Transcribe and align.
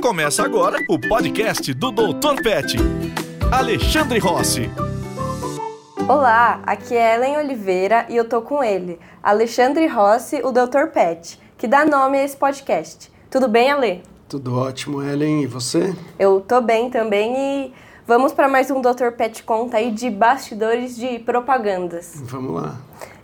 Começa 0.00 0.44
agora 0.44 0.78
o 0.88 0.98
podcast 1.00 1.72
do 1.72 1.90
Dr. 1.90 2.42
Pet. 2.42 2.76
Alexandre 3.50 4.18
Rossi. 4.18 4.70
Olá, 6.08 6.60
aqui 6.64 6.94
é 6.94 7.16
Ellen 7.16 7.38
Oliveira 7.38 8.06
e 8.08 8.16
eu 8.16 8.28
tô 8.28 8.42
com 8.42 8.62
ele, 8.62 9.00
Alexandre 9.22 9.86
Rossi, 9.86 10.40
o 10.44 10.52
Dr. 10.52 10.88
Pet, 10.92 11.40
que 11.58 11.66
dá 11.66 11.84
nome 11.84 12.18
a 12.18 12.24
esse 12.24 12.36
podcast. 12.36 13.10
Tudo 13.30 13.48
bem, 13.48 13.70
Ale? 13.70 14.02
Tudo 14.28 14.56
ótimo, 14.56 15.02
Ellen. 15.02 15.42
E 15.42 15.46
você? 15.46 15.94
Eu 16.18 16.40
tô 16.40 16.60
bem 16.60 16.90
também 16.90 17.34
e 17.36 17.74
vamos 18.06 18.32
para 18.32 18.46
mais 18.48 18.70
um 18.70 18.80
Dr. 18.80 19.10
Pet 19.16 19.42
Conta 19.42 19.78
aí 19.78 19.90
de 19.90 20.10
bastidores 20.10 20.94
de 20.94 21.18
propagandas. 21.20 22.20
Vamos 22.22 22.62
lá. 22.62 22.76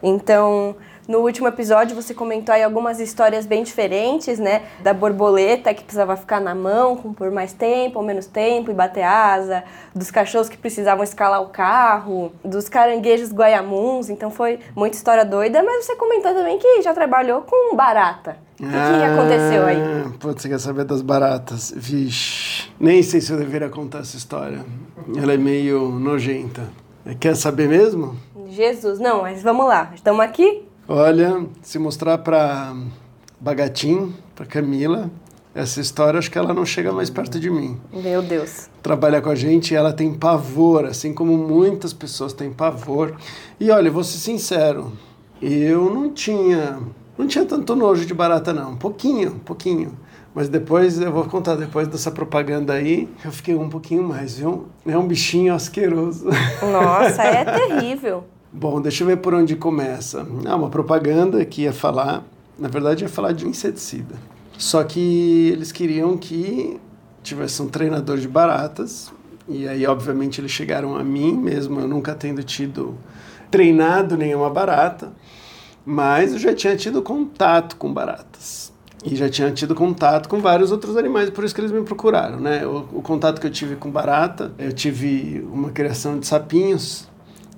Então, 0.03 0.75
no 1.07 1.19
último 1.19 1.49
episódio 1.49 1.97
você 1.97 2.15
comentou 2.15 2.55
aí 2.55 2.63
algumas 2.63 3.01
histórias 3.01 3.45
bem 3.45 3.63
diferentes, 3.63 4.39
né? 4.39 4.63
Da 4.83 4.95
borboleta 4.95 5.75
que 5.75 5.83
precisava 5.83 6.17
ficar 6.17 6.41
na 6.41 6.55
mão 6.55 6.97
por 6.97 7.31
mais 7.31 7.53
tempo 7.53 7.99
ou 7.99 8.05
menos 8.05 8.27
tempo 8.27 8.71
e 8.71 8.75
bater 8.75 9.03
asa, 9.03 9.65
dos 9.95 10.11
cachorros 10.11 10.49
que 10.49 10.57
precisavam 10.57 11.03
escalar 11.03 11.43
o 11.43 11.49
carro, 11.49 12.33
dos 12.45 12.69
caranguejos 12.69 13.33
guaiamuns, 13.33 14.09
então 14.09 14.31
foi 14.31 14.61
muita 14.77 14.97
história 14.97 15.25
doida, 15.25 15.63
mas 15.63 15.85
você 15.85 15.97
comentou 15.97 16.33
também 16.33 16.59
que 16.59 16.83
já 16.83 16.95
trabalhou 16.95 17.43
com 17.43 17.75
barata. 17.75 18.37
O 18.61 18.65
que, 18.65 18.77
ah, 18.77 18.99
que 18.99 19.05
aconteceu 19.05 19.67
aí? 19.67 19.79
Putz, 20.21 20.43
você 20.43 20.49
quer 20.49 20.61
saber 20.61 20.85
das 20.85 21.03
baratas? 21.03 21.73
Vixe, 21.77 22.71
nem 22.79 23.03
sei 23.03 23.21
se 23.21 23.33
eu 23.33 23.39
deveria 23.39 23.69
contar 23.69 24.01
essa 24.01 24.17
história. 24.17 24.65
Ela 25.21 25.33
é 25.33 25.37
meio 25.37 25.89
nojenta. 25.89 26.63
Quer 27.19 27.35
saber 27.35 27.69
mesmo? 27.69 28.17
Jesus, 28.47 29.01
não, 29.01 29.23
mas 29.23 29.43
vamos 29.43 29.67
lá. 29.67 29.91
Estamos 29.95 30.21
aqui? 30.21 30.63
Olha, 30.95 31.47
se 31.63 31.79
mostrar 31.79 32.19
para 32.19 32.77
Bagatim, 33.41 34.15
para 34.35 34.45
Camila, 34.45 35.11
essa 35.55 35.81
história 35.81 36.19
acho 36.19 36.31
que 36.31 36.37
ela 36.37 36.53
não 36.53 36.67
chega 36.67 36.93
mais 36.93 37.09
perto 37.09 37.41
de 37.41 37.49
mim. 37.49 37.81
Meu 37.91 38.21
Deus. 38.21 38.69
Trabalha 38.83 39.23
com 39.23 39.31
a 39.31 39.35
gente 39.35 39.73
e 39.73 39.75
ela 39.75 39.91
tem 39.95 40.13
pavor, 40.13 40.85
assim 40.85 41.15
como 41.15 41.35
muitas 41.35 41.95
pessoas 41.95 42.35
têm 42.35 42.53
pavor. 42.53 43.17
E 43.59 43.71
olha, 43.71 43.91
vou 43.91 44.05
ser 44.05 44.19
sincero, 44.19 44.93
eu 45.41 45.89
não 45.89 46.13
tinha, 46.13 46.79
não 47.17 47.27
tinha 47.27 47.47
tanto 47.47 47.75
nojo 47.75 48.05
de 48.05 48.13
barata 48.13 48.53
não, 48.53 48.73
um 48.73 48.77
pouquinho, 48.77 49.31
um 49.31 49.39
pouquinho. 49.39 49.97
Mas 50.35 50.51
depois, 50.51 51.01
eu 51.01 51.11
vou 51.11 51.25
contar, 51.25 51.55
depois 51.55 51.89
dessa 51.89 52.11
propaganda 52.11 52.75
aí, 52.75 53.09
eu 53.25 53.33
fiquei 53.33 53.55
um 53.55 53.71
pouquinho 53.71 54.03
mais, 54.03 54.37
viu? 54.37 54.67
É 54.85 54.99
um 54.99 55.09
bichinho 55.09 55.55
asqueroso. 55.55 56.27
Nossa, 56.61 57.23
é 57.23 57.45
terrível. 57.49 58.25
Bom, 58.55 58.83
deixa 58.83 59.03
eu 59.03 59.07
ver 59.07 59.17
por 59.17 59.33
onde 59.33 59.57
começa. 59.57 60.27
Ah, 60.45 60.57
uma 60.57 60.69
propaganda 60.69 61.43
que 61.43 61.63
ia 61.63 61.73
falar, 61.73 62.23
na 62.59 62.69
verdade 62.69 63.03
ia 63.03 63.09
falar 63.09 63.33
de 63.33 63.49
inseticida. 63.49 64.15
Só 64.59 64.85
que 64.85 65.49
eles 65.51 65.73
queriam 65.73 66.19
que 66.19 66.79
tivesse 67.23 67.63
um 67.63 67.69
treinador 67.69 68.19
de 68.19 68.29
baratas, 68.29 69.11
e 69.49 69.67
aí 69.67 69.87
obviamente 69.87 70.39
eles 70.39 70.51
chegaram 70.51 70.95
a 70.95 71.03
mim, 71.03 71.33
mesmo 71.33 71.81
eu 71.81 71.89
nunca 71.89 72.15
tendo 72.15 72.43
tido 72.43 72.99
treinado 73.51 74.19
nenhuma 74.19 74.51
barata, 74.51 75.13
mas 75.85 76.35
eu 76.35 76.39
já 76.39 76.55
tinha 76.55 76.77
tido 76.77 77.01
contato 77.01 77.77
com 77.77 77.91
baratas. 77.91 78.71
E 79.03 79.17
já 79.17 79.31
tinha 79.31 79.51
tido 79.51 79.75
contato 79.75 80.29
com 80.29 80.41
vários 80.41 80.71
outros 80.71 80.97
animais, 80.99 81.31
por 81.31 81.43
isso 81.43 81.55
que 81.55 81.61
eles 81.63 81.73
me 81.73 81.83
procuraram, 81.83 82.39
né? 82.39 82.67
O, 82.67 82.99
o 82.99 83.03
contato 83.03 83.41
que 83.41 83.47
eu 83.47 83.51
tive 83.51 83.77
com 83.77 83.91
barata, 83.91 84.53
eu 84.59 84.73
tive 84.73 85.45
uma 85.51 85.71
criação 85.71 86.21
de 86.21 86.27
sapinhos, 86.27 87.09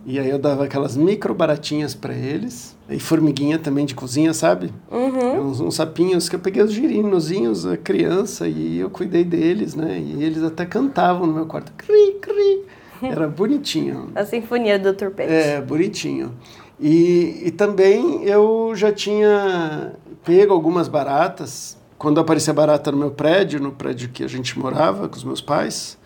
e 0.07 0.19
aí 0.19 0.29
eu 0.29 0.39
dava 0.39 0.65
aquelas 0.65 0.97
micro 0.97 1.35
baratinhas 1.35 1.95
para 1.95 2.15
eles. 2.15 2.77
E 2.89 2.99
formiguinha 2.99 3.59
também 3.59 3.87
de 3.87 3.95
cozinha, 3.95 4.35
sabe? 4.35 4.71
Uhum. 4.91 5.49
Uns, 5.49 5.61
uns, 5.61 5.75
sapinhos 5.75 6.29
que 6.29 6.37
eu 6.37 6.41
peguei 6.41 6.63
os 6.63 6.73
girinozinhos, 6.73 7.65
a 7.65 7.79
criança, 7.79 8.47
e 8.47 8.79
eu 8.79 8.91
cuidei 8.91 9.25
deles, 9.25 9.75
né? 9.75 9.99
E 9.99 10.23
eles 10.23 10.43
até 10.43 10.67
cantavam 10.67 11.27
no 11.27 11.33
meu 11.33 11.47
quarto. 11.47 11.73
Cri, 11.79 12.19
cri. 12.21 12.65
Era 13.03 13.27
bonitinho. 13.27 14.11
A 14.15 14.25
sinfonia 14.25 14.79
do 14.79 14.93
Dr. 14.93 15.11
Pet. 15.11 15.33
É, 15.33 15.61
bonitinho. 15.63 16.35
E, 16.79 17.43
e 17.47 17.51
também 17.51 18.25
eu 18.25 18.73
já 18.75 18.93
tinha 18.93 19.93
pego 20.25 20.53
algumas 20.53 20.89
baratas. 20.89 21.79
Quando 21.97 22.21
aparecia 22.21 22.53
barata 22.53 22.93
no 22.93 22.99
meu 22.99 23.11
prédio, 23.11 23.61
no 23.61 23.73
prédio 23.73 24.11
que 24.11 24.23
a 24.23 24.29
gente 24.29 24.59
morava 24.59 25.09
com 25.09 25.17
os 25.17 25.25
meus 25.25 25.41
pais, 25.41 25.97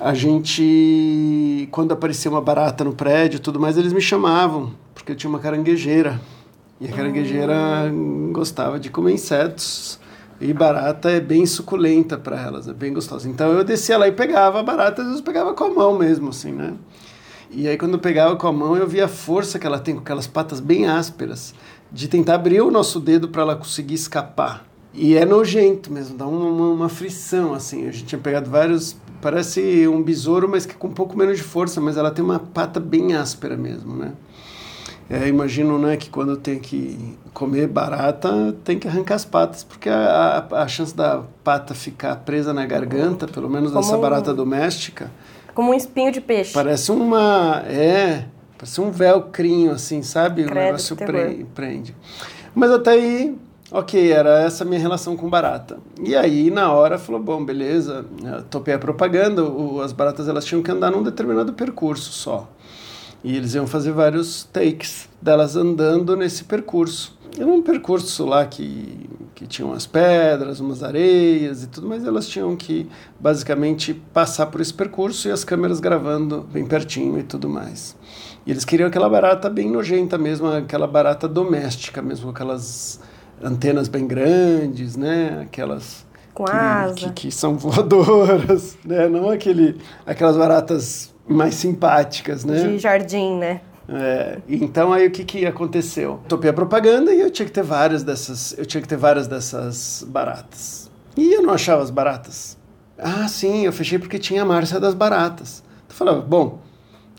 a 0.00 0.12
gente, 0.12 1.68
quando 1.70 1.92
aparecia 1.92 2.30
uma 2.30 2.40
barata 2.40 2.82
no 2.84 2.92
prédio 2.92 3.38
tudo 3.38 3.60
mais, 3.60 3.76
eles 3.78 3.92
me 3.92 4.00
chamavam, 4.00 4.74
porque 4.94 5.12
eu 5.12 5.16
tinha 5.16 5.30
uma 5.30 5.38
caranguejeira. 5.38 6.20
E 6.80 6.86
a 6.88 6.92
caranguejeira 6.92 7.54
gostava 8.32 8.78
de 8.80 8.90
comer 8.90 9.12
insetos. 9.12 10.00
E 10.40 10.52
barata 10.52 11.10
é 11.10 11.20
bem 11.20 11.46
suculenta 11.46 12.18
para 12.18 12.40
elas, 12.40 12.66
é 12.66 12.72
bem 12.72 12.92
gostosa. 12.92 13.28
Então 13.28 13.52
eu 13.52 13.62
descia 13.62 13.96
lá 13.96 14.08
e 14.08 14.12
pegava 14.12 14.60
a 14.60 14.62
barata, 14.62 15.02
às 15.02 15.08
vezes 15.08 15.22
pegava 15.22 15.54
com 15.54 15.64
a 15.64 15.70
mão 15.70 15.96
mesmo, 15.96 16.30
assim, 16.30 16.50
né? 16.50 16.74
E 17.50 17.68
aí 17.68 17.78
quando 17.78 17.94
eu 17.94 18.00
pegava 18.00 18.34
com 18.34 18.48
a 18.48 18.52
mão, 18.52 18.76
eu 18.76 18.86
via 18.86 19.04
a 19.04 19.08
força 19.08 19.58
que 19.60 19.66
ela 19.66 19.78
tem 19.78 19.94
com 19.94 20.00
aquelas 20.00 20.26
patas 20.26 20.58
bem 20.58 20.86
ásperas, 20.86 21.54
de 21.90 22.08
tentar 22.08 22.34
abrir 22.34 22.60
o 22.60 22.70
nosso 22.70 22.98
dedo 22.98 23.28
para 23.28 23.42
ela 23.42 23.56
conseguir 23.56 23.94
escapar. 23.94 24.66
E 24.94 25.16
é 25.16 25.24
nojento 25.24 25.92
mesmo, 25.92 26.16
dá 26.16 26.26
uma, 26.26 26.46
uma, 26.46 26.68
uma 26.70 26.88
frição, 26.88 27.52
assim. 27.52 27.88
A 27.88 27.90
gente 27.92 28.04
tinha 28.04 28.18
pegado 28.20 28.48
vários 28.50 28.96
parece 29.20 29.88
um 29.88 30.02
besouro, 30.02 30.48
mas 30.48 30.66
que 30.66 30.74
com 30.74 30.88
um 30.88 30.92
pouco 30.92 31.16
menos 31.16 31.36
de 31.38 31.42
força, 31.42 31.80
mas 31.80 31.96
ela 31.96 32.10
tem 32.10 32.22
uma 32.24 32.38
pata 32.38 32.78
bem 32.78 33.14
áspera 33.14 33.56
mesmo, 33.56 33.96
né? 33.96 34.12
É, 35.08 35.26
imagino 35.28 35.78
né, 35.78 35.96
que 35.96 36.08
quando 36.10 36.36
tem 36.36 36.58
que 36.58 37.16
comer 37.32 37.66
barata, 37.66 38.54
tem 38.64 38.78
que 38.78 38.86
arrancar 38.88 39.16
as 39.16 39.24
patas, 39.24 39.62
porque 39.64 39.88
a, 39.88 40.46
a, 40.50 40.62
a 40.62 40.68
chance 40.68 40.94
da 40.94 41.22
pata 41.42 41.74
ficar 41.74 42.16
presa 42.16 42.52
na 42.54 42.64
garganta, 42.64 43.26
pelo 43.26 43.48
menos 43.50 43.70
Como 43.72 43.82
dessa 43.82 43.96
um- 43.96 44.00
barata 44.00 44.32
doméstica, 44.32 45.10
Como 45.54 45.70
um 45.70 45.74
espinho 45.74 46.10
de 46.12 46.20
peixe. 46.20 46.52
parece 46.54 46.90
uma. 46.92 47.62
É, 47.66 48.24
parece 48.58 48.80
um 48.80 48.90
velcrinho, 48.90 49.72
assim, 49.72 50.02
sabe? 50.02 50.42
o 50.42 50.46
Credo, 50.46 50.64
negócio 50.64 50.96
terror. 50.96 51.12
pre- 51.12 51.46
prende. 51.54 51.94
Mas 52.54 52.70
até 52.70 52.92
aí, 52.92 53.36
ok, 53.74 54.12
era 54.12 54.40
essa 54.42 54.64
minha 54.64 54.78
relação 54.80 55.16
com 55.16 55.28
barata. 55.28 55.78
E 56.00 56.14
aí, 56.14 56.50
na 56.50 56.72
hora, 56.72 56.96
falou: 56.96 57.20
bom, 57.20 57.44
beleza, 57.44 58.06
eu 58.22 58.42
topei 58.44 58.72
a 58.74 58.78
propaganda, 58.78 59.42
o- 59.44 59.80
as 59.80 59.92
baratas 59.92 60.28
elas 60.28 60.44
tinham 60.44 60.62
que 60.62 60.70
andar 60.70 60.90
num 60.92 61.02
determinado 61.02 61.52
percurso 61.52 62.12
só. 62.12 62.48
E 63.22 63.36
eles 63.36 63.54
iam 63.54 63.66
fazer 63.66 63.90
vários 63.92 64.44
takes 64.44 65.08
delas 65.20 65.56
andando 65.56 66.14
nesse 66.16 66.44
percurso. 66.44 67.18
Era 67.36 67.46
um 67.46 67.62
percurso 67.62 68.24
lá 68.24 68.46
que, 68.46 69.08
que 69.34 69.44
tinha 69.46 69.66
umas 69.66 69.86
pedras, 69.86 70.60
umas 70.60 70.84
areias 70.84 71.64
e 71.64 71.66
tudo, 71.66 71.88
mas 71.88 72.04
elas 72.06 72.28
tinham 72.28 72.54
que 72.54 72.86
basicamente 73.18 73.92
passar 74.12 74.46
por 74.46 74.60
esse 74.60 74.72
percurso 74.72 75.26
e 75.26 75.32
as 75.32 75.42
câmeras 75.42 75.80
gravando 75.80 76.42
bem 76.52 76.64
pertinho 76.64 77.18
e 77.18 77.24
tudo 77.24 77.48
mais. 77.48 77.96
E 78.46 78.52
eles 78.52 78.64
queriam 78.64 78.86
aquela 78.86 79.08
barata 79.08 79.50
bem 79.50 79.68
nojenta 79.68 80.16
mesmo, 80.16 80.46
aquela 80.46 80.86
barata 80.86 81.26
doméstica 81.26 82.00
mesmo, 82.00 82.30
aquelas 82.30 83.00
antenas 83.42 83.88
bem 83.88 84.06
grandes, 84.06 84.96
né? 84.96 85.40
Aquelas 85.42 86.04
Com 86.32 86.44
que, 86.44 86.50
asa. 86.52 86.94
que, 86.94 87.10
que 87.10 87.30
são 87.30 87.56
voadoras, 87.58 88.76
né? 88.84 89.08
Não 89.08 89.28
aquele, 89.30 89.78
aquelas 90.06 90.36
baratas 90.36 91.14
mais 91.26 91.54
simpáticas, 91.54 92.44
né? 92.44 92.62
De 92.62 92.78
jardim, 92.78 93.36
né? 93.36 93.60
É, 93.88 94.38
então 94.48 94.92
aí 94.92 95.06
o 95.06 95.10
que 95.10 95.24
que 95.24 95.44
aconteceu? 95.44 96.20
Topei 96.26 96.48
a 96.48 96.54
propaganda 96.54 97.12
e 97.12 97.20
eu 97.20 97.30
tinha 97.30 97.44
que 97.44 97.52
ter 97.52 97.62
várias 97.62 98.02
dessas, 98.02 98.54
eu 98.56 98.64
tinha 98.64 98.80
que 98.80 98.88
ter 98.88 98.96
várias 98.96 99.26
dessas 99.26 100.04
baratas. 100.08 100.90
E 101.16 101.32
eu 101.32 101.42
não 101.42 101.52
achava 101.52 101.82
as 101.82 101.90
baratas. 101.90 102.56
Ah, 102.98 103.28
sim, 103.28 103.66
eu 103.66 103.72
fechei 103.72 103.98
porque 103.98 104.18
tinha 104.18 104.42
a 104.42 104.44
Márcia 104.44 104.80
das 104.80 104.94
Baratas. 104.94 105.62
Eu 105.88 105.94
falava, 105.94 106.20
bom, 106.20 106.60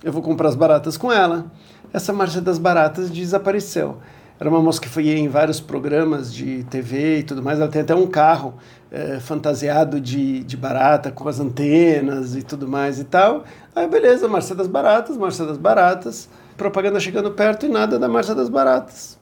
eu 0.04 0.12
vou 0.12 0.22
comprar 0.22 0.50
as 0.50 0.56
baratas 0.56 0.98
com 0.98 1.12
ela. 1.12 1.52
Essa 1.94 2.12
Márcia 2.12 2.42
das 2.42 2.58
Baratas 2.58 3.10
desapareceu. 3.10 3.98
Era 4.40 4.50
uma 4.50 4.62
moça 4.62 4.82
que 4.82 4.90
foi 4.90 5.10
em 5.10 5.30
vários 5.30 5.62
programas 5.62 6.34
de 6.34 6.64
TV 6.66 7.20
e 7.20 7.24
tudo 7.24 7.42
mais. 7.42 7.60
Ela 7.60 7.70
tem 7.70 7.82
até 7.82 7.96
um 7.96 8.06
carro 8.06 8.56
eh, 8.92 9.20
fantasiado 9.22 10.02
de, 10.02 10.44
de 10.44 10.58
barata, 10.58 11.10
com 11.10 11.28
as 11.30 11.40
antenas 11.40 12.36
e 12.36 12.44
tudo 12.44 12.68
mais 12.68 13.00
e 13.00 13.06
tal. 13.06 13.46
Aí, 13.74 13.88
beleza, 13.88 14.28
Márcia 14.28 14.54
das 14.54 14.68
Baratas, 14.68 15.18
Márcia 15.18 15.46
das 15.46 15.58
Baratas. 15.58 16.30
Propaganda 16.58 17.00
chegando 17.00 17.32
perto 17.32 17.66
e 17.66 17.70
nada 17.70 17.98
da 17.98 18.10
Márcia 18.10 18.36
das 18.36 18.50
Baratas. 18.50 19.18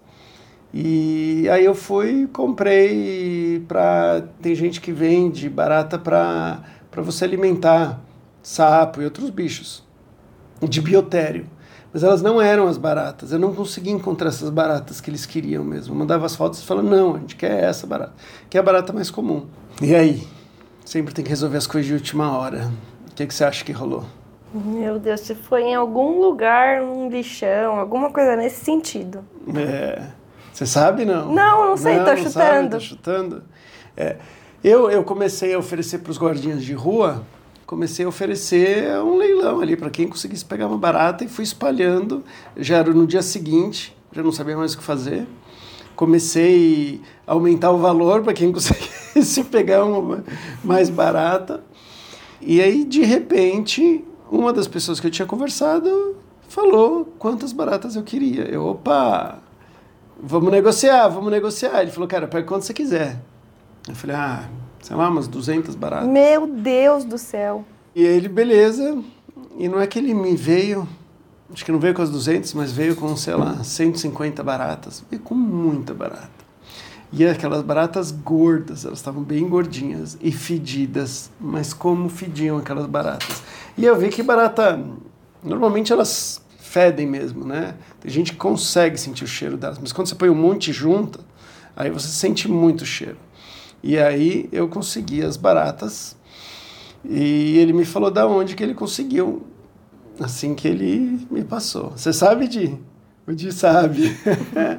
E 0.73 1.47
aí 1.51 1.63
eu 1.63 1.75
fui, 1.75 2.27
comprei 2.33 3.63
para 3.67 4.23
tem 4.41 4.55
gente 4.55 4.81
que 4.81 4.91
vende 4.91 5.47
barata 5.47 5.99
para 5.99 6.63
para 6.89 7.01
você 7.01 7.25
alimentar 7.25 7.99
sapo 8.41 9.01
e 9.01 9.05
outros 9.05 9.29
bichos 9.29 9.83
de 10.61 10.81
biotério. 10.81 11.45
Mas 11.93 12.03
elas 12.03 12.21
não 12.23 12.41
eram 12.41 12.67
as 12.67 12.77
baratas. 12.77 13.31
Eu 13.31 13.37
não 13.39 13.53
consegui 13.53 13.91
encontrar 13.91 14.29
essas 14.29 14.49
baratas 14.49 14.99
que 14.99 15.09
eles 15.11 15.25
queriam 15.25 15.63
mesmo. 15.63 15.93
Eu 15.93 15.99
mandava 15.99 16.25
as 16.25 16.35
fotos 16.35 16.59
e 16.59 16.65
falava, 16.65 16.89
não, 16.89 17.15
a 17.15 17.19
gente 17.19 17.35
quer 17.35 17.63
essa 17.63 17.85
barata, 17.85 18.13
que 18.49 18.57
é 18.57 18.59
a 18.59 18.63
barata 18.63 18.91
mais 18.91 19.11
comum. 19.11 19.45
E 19.81 19.93
aí? 19.93 20.27
Sempre 20.83 21.13
tem 21.13 21.23
que 21.23 21.29
resolver 21.29 21.57
as 21.57 21.67
coisas 21.67 21.87
de 21.87 21.93
última 21.93 22.35
hora. 22.37 22.71
O 23.11 23.15
que, 23.15 23.27
que 23.27 23.33
você 23.33 23.43
acha 23.43 23.63
que 23.63 23.71
rolou? 23.71 24.03
Meu 24.53 24.99
Deus, 24.99 25.21
você 25.21 25.35
foi 25.35 25.63
em 25.63 25.75
algum 25.75 26.19
lugar, 26.19 26.81
um 26.81 27.09
lixão, 27.09 27.79
alguma 27.79 28.11
coisa 28.11 28.35
nesse 28.35 28.63
sentido. 28.65 29.23
É, 29.55 30.01
você 30.51 30.65
sabe, 30.65 31.05
não? 31.05 31.31
Não, 31.31 31.69
não 31.69 31.77
sei, 31.77 31.99
tô 31.99 32.05
sabe, 32.05 32.23
chutando. 32.23 32.69
Tô 32.71 32.79
chutando. 32.79 33.43
É, 33.95 34.17
Eu, 34.63 34.89
eu 34.89 35.03
comecei 35.03 35.53
a 35.53 35.59
oferecer 35.59 35.99
para 35.99 36.11
os 36.11 36.17
guardinhas 36.17 36.63
de 36.63 36.73
rua, 36.73 37.23
comecei 37.73 38.05
a 38.05 38.07
oferecer 38.07 38.87
um 38.99 39.17
leilão 39.17 39.59
ali 39.59 39.75
para 39.75 39.89
quem 39.89 40.07
conseguisse 40.07 40.45
pegar 40.45 40.67
uma 40.67 40.77
barata 40.77 41.23
e 41.23 41.27
fui 41.27 41.43
espalhando. 41.43 42.23
Já 42.55 42.77
era 42.77 42.93
no 42.93 43.07
dia 43.07 43.23
seguinte, 43.23 43.97
já 44.11 44.21
não 44.21 44.31
sabia 44.31 44.55
mais 44.55 44.75
o 44.75 44.77
que 44.77 44.83
fazer. 44.83 45.27
Comecei 45.95 47.01
a 47.25 47.33
aumentar 47.33 47.71
o 47.71 47.79
valor 47.79 48.21
para 48.21 48.31
quem 48.31 48.51
conseguisse 48.53 49.43
pegar 49.45 49.85
uma 49.85 50.23
mais 50.63 50.87
barata. 50.91 51.63
E 52.39 52.61
aí, 52.61 52.85
de 52.85 53.03
repente, 53.03 54.05
uma 54.29 54.53
das 54.53 54.67
pessoas 54.67 54.99
que 54.99 55.07
eu 55.07 55.11
tinha 55.11 55.25
conversado 55.25 56.15
falou 56.47 57.11
quantas 57.17 57.51
baratas 57.51 57.95
eu 57.95 58.03
queria. 58.03 58.43
Eu, 58.43 58.67
opa, 58.67 59.39
vamos 60.21 60.51
negociar, 60.51 61.07
vamos 61.07 61.31
negociar. 61.31 61.81
Ele 61.81 61.89
falou, 61.89 62.07
cara, 62.07 62.27
pega 62.27 62.45
quanto 62.47 62.65
você 62.65 62.73
quiser. 62.73 63.19
Eu 63.87 63.95
falei, 63.95 64.15
ah, 64.15 64.47
sei 64.83 64.95
lá, 64.95 65.09
umas 65.09 65.27
200 65.27 65.75
baratas. 65.75 66.09
Meu 66.09 66.45
Deus 66.45 67.05
do 67.05 67.17
céu. 67.17 67.65
E 67.95 68.03
ele, 68.03 68.27
beleza. 68.27 69.01
E 69.57 69.67
não 69.67 69.79
é 69.79 69.87
que 69.87 69.97
ele 69.97 70.13
me 70.13 70.35
veio, 70.35 70.87
acho 71.51 71.63
que 71.63 71.71
não 71.71 71.79
veio 71.79 71.93
com 71.93 72.01
as 72.01 72.09
200, 72.09 72.53
mas 72.53 72.71
veio 72.71 72.95
com, 72.95 73.15
sei 73.15 73.33
lá, 73.33 73.63
150 73.63 74.43
baratas. 74.43 75.03
Veio 75.09 75.21
com 75.21 75.33
muita 75.33 75.93
barata. 75.93 76.43
E 77.11 77.25
aquelas 77.25 77.61
baratas 77.61 78.11
gordas, 78.11 78.85
elas 78.85 78.97
estavam 78.97 79.23
bem 79.23 79.47
gordinhas 79.47 80.17
e 80.19 80.31
fedidas, 80.31 81.29
mas 81.39 81.71
como 81.71 82.09
fediam 82.09 82.57
aquelas 82.57 82.87
baratas. 82.87 83.41
E 83.77 83.85
eu 83.85 83.95
vi 83.95 84.09
que 84.09 84.23
barata, 84.23 84.83
normalmente 85.43 85.93
elas 85.93 86.41
fedem 86.57 87.05
mesmo, 87.05 87.45
né? 87.45 87.75
Tem 88.01 88.11
gente 88.11 88.31
que 88.31 88.37
consegue 88.37 88.97
sentir 88.97 89.23
o 89.23 89.27
cheiro 89.27 89.55
delas, 89.55 89.77
mas 89.79 89.93
quando 89.93 90.07
você 90.07 90.15
põe 90.15 90.27
um 90.27 90.35
monte 90.35 90.73
junto, 90.73 91.19
aí 91.75 91.91
você 91.91 92.07
sente 92.07 92.49
muito 92.49 92.81
o 92.81 92.85
cheiro. 92.85 93.17
E 93.83 93.99
aí 93.99 94.47
eu 94.51 94.69
consegui 94.69 95.21
as 95.21 95.35
baratas 95.35 96.15
e 97.03 97.57
ele 97.57 97.73
me 97.73 97.83
falou 97.83 98.09
da 98.09 98.25
onde 98.25 98.55
que 98.55 98.63
ele 98.63 98.73
conseguiu, 98.73 99.45
assim 100.19 100.55
que 100.55 100.67
ele 100.67 101.27
me 101.29 101.43
passou. 101.43 101.91
Você 101.91 102.13
sabe, 102.13 102.47
Di? 102.47 102.79
O 103.27 103.33
Di 103.33 103.51
sabe. 103.51 104.15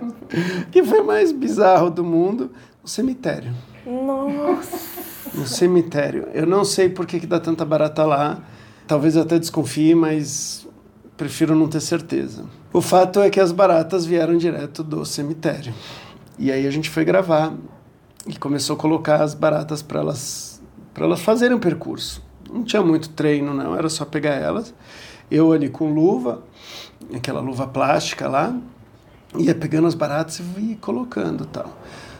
que 0.73 0.83
foi 0.83 1.03
mais 1.03 1.33
bizarro 1.33 1.91
do 1.91 2.03
mundo? 2.03 2.51
O 2.83 2.89
cemitério. 2.89 3.53
Nossa. 3.87 5.03
No 5.35 5.47
cemitério. 5.47 6.29
Eu 6.33 6.47
não 6.47 6.65
sei 6.65 6.89
por 6.89 7.07
que, 7.07 7.21
que 7.21 7.27
dá 7.27 7.39
tanta 7.39 7.65
barata 7.65 8.05
lá. 8.05 8.43
Talvez 8.87 9.17
eu 9.17 9.23
até 9.23 9.39
desconfie, 9.39 9.95
mas 9.95 10.67
prefiro 11.17 11.55
não 11.55 11.69
ter 11.69 11.81
certeza. 11.81 12.45
O 12.73 12.81
fato 12.81 13.21
é 13.21 13.29
que 13.29 13.41
as 13.41 13.53
baratas 13.53 14.07
vieram 14.07 14.37
direto 14.37 14.83
do 14.83 15.05
cemitério. 15.05 15.75
E 16.39 16.51
aí 16.51 16.67
a 16.67 16.71
gente 16.71 16.91
foi 16.91 17.05
gravar 17.05 17.55
e 18.27 18.37
começou 18.37 18.75
a 18.75 18.79
colocar 18.79 19.23
as 19.23 19.35
baratas 19.35 19.83
para 19.83 20.01
elas 20.01 20.55
para 20.93 21.05
elas 21.07 21.21
fazerem 21.21 21.57
o 21.57 21.61
percurso. 21.61 22.23
Não 22.49 22.63
tinha 22.63 22.81
muito 22.81 23.09
treino, 23.09 23.53
não, 23.53 23.75
era 23.75 23.89
só 23.89 24.05
pegar 24.05 24.35
elas. 24.35 24.73
Eu 25.29 25.53
ali 25.53 25.69
com 25.69 25.93
luva, 25.93 26.45
aquela 27.13 27.41
luva 27.41 27.67
plástica 27.67 28.29
lá, 28.29 28.57
ia 29.37 29.55
pegando 29.55 29.89
as 29.89 29.95
baratas 29.95 30.41
e 30.57 30.61
ia 30.61 30.77
colocando 30.77 31.47
tal. 31.47 31.77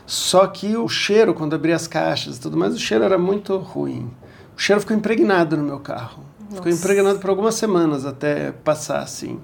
Só 0.07 0.47
que 0.49 0.77
o 0.77 0.89
cheiro, 0.89 1.33
quando 1.33 1.55
abria 1.55 1.77
as 1.77 1.87
caixas 1.87 2.37
e 2.37 2.41
tudo 2.41 2.57
mais, 2.57 2.75
o 2.75 2.79
cheiro 2.79 3.05
era 3.05 3.17
muito 3.17 3.57
ruim. 3.57 4.11
O 4.57 4.61
cheiro 4.61 4.81
ficou 4.81 4.97
impregnado 4.97 5.57
no 5.57 5.63
meu 5.63 5.79
carro. 5.79 6.25
Nossa. 6.41 6.57
Ficou 6.57 6.73
impregnado 6.73 7.19
por 7.21 7.31
algumas 7.31 7.55
semanas 7.55 8.05
até 8.05 8.53
passar 8.53 9.01
assim. 9.01 9.41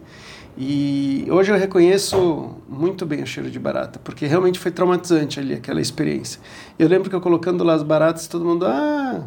E 0.57 1.27
hoje 1.31 1.53
eu 1.53 1.57
reconheço 1.57 2.57
muito 2.69 3.07
bem 3.07 3.23
o 3.23 3.27
cheiro 3.27 3.51
de 3.51 3.59
barata, 3.59 4.01
porque 4.03 4.27
realmente 4.27 4.59
foi 4.59 4.71
traumatizante 4.71 5.39
ali 5.41 5.55
aquela 5.55 5.81
experiência. 5.81 6.41
Eu 6.79 6.89
lembro 6.89 7.09
que 7.09 7.17
eu 7.17 7.21
colocando 7.21 7.65
lá 7.65 7.75
as 7.75 7.83
baratas, 7.83 8.27
todo 8.27 8.45
mundo, 8.45 8.67
ah, 8.67 9.25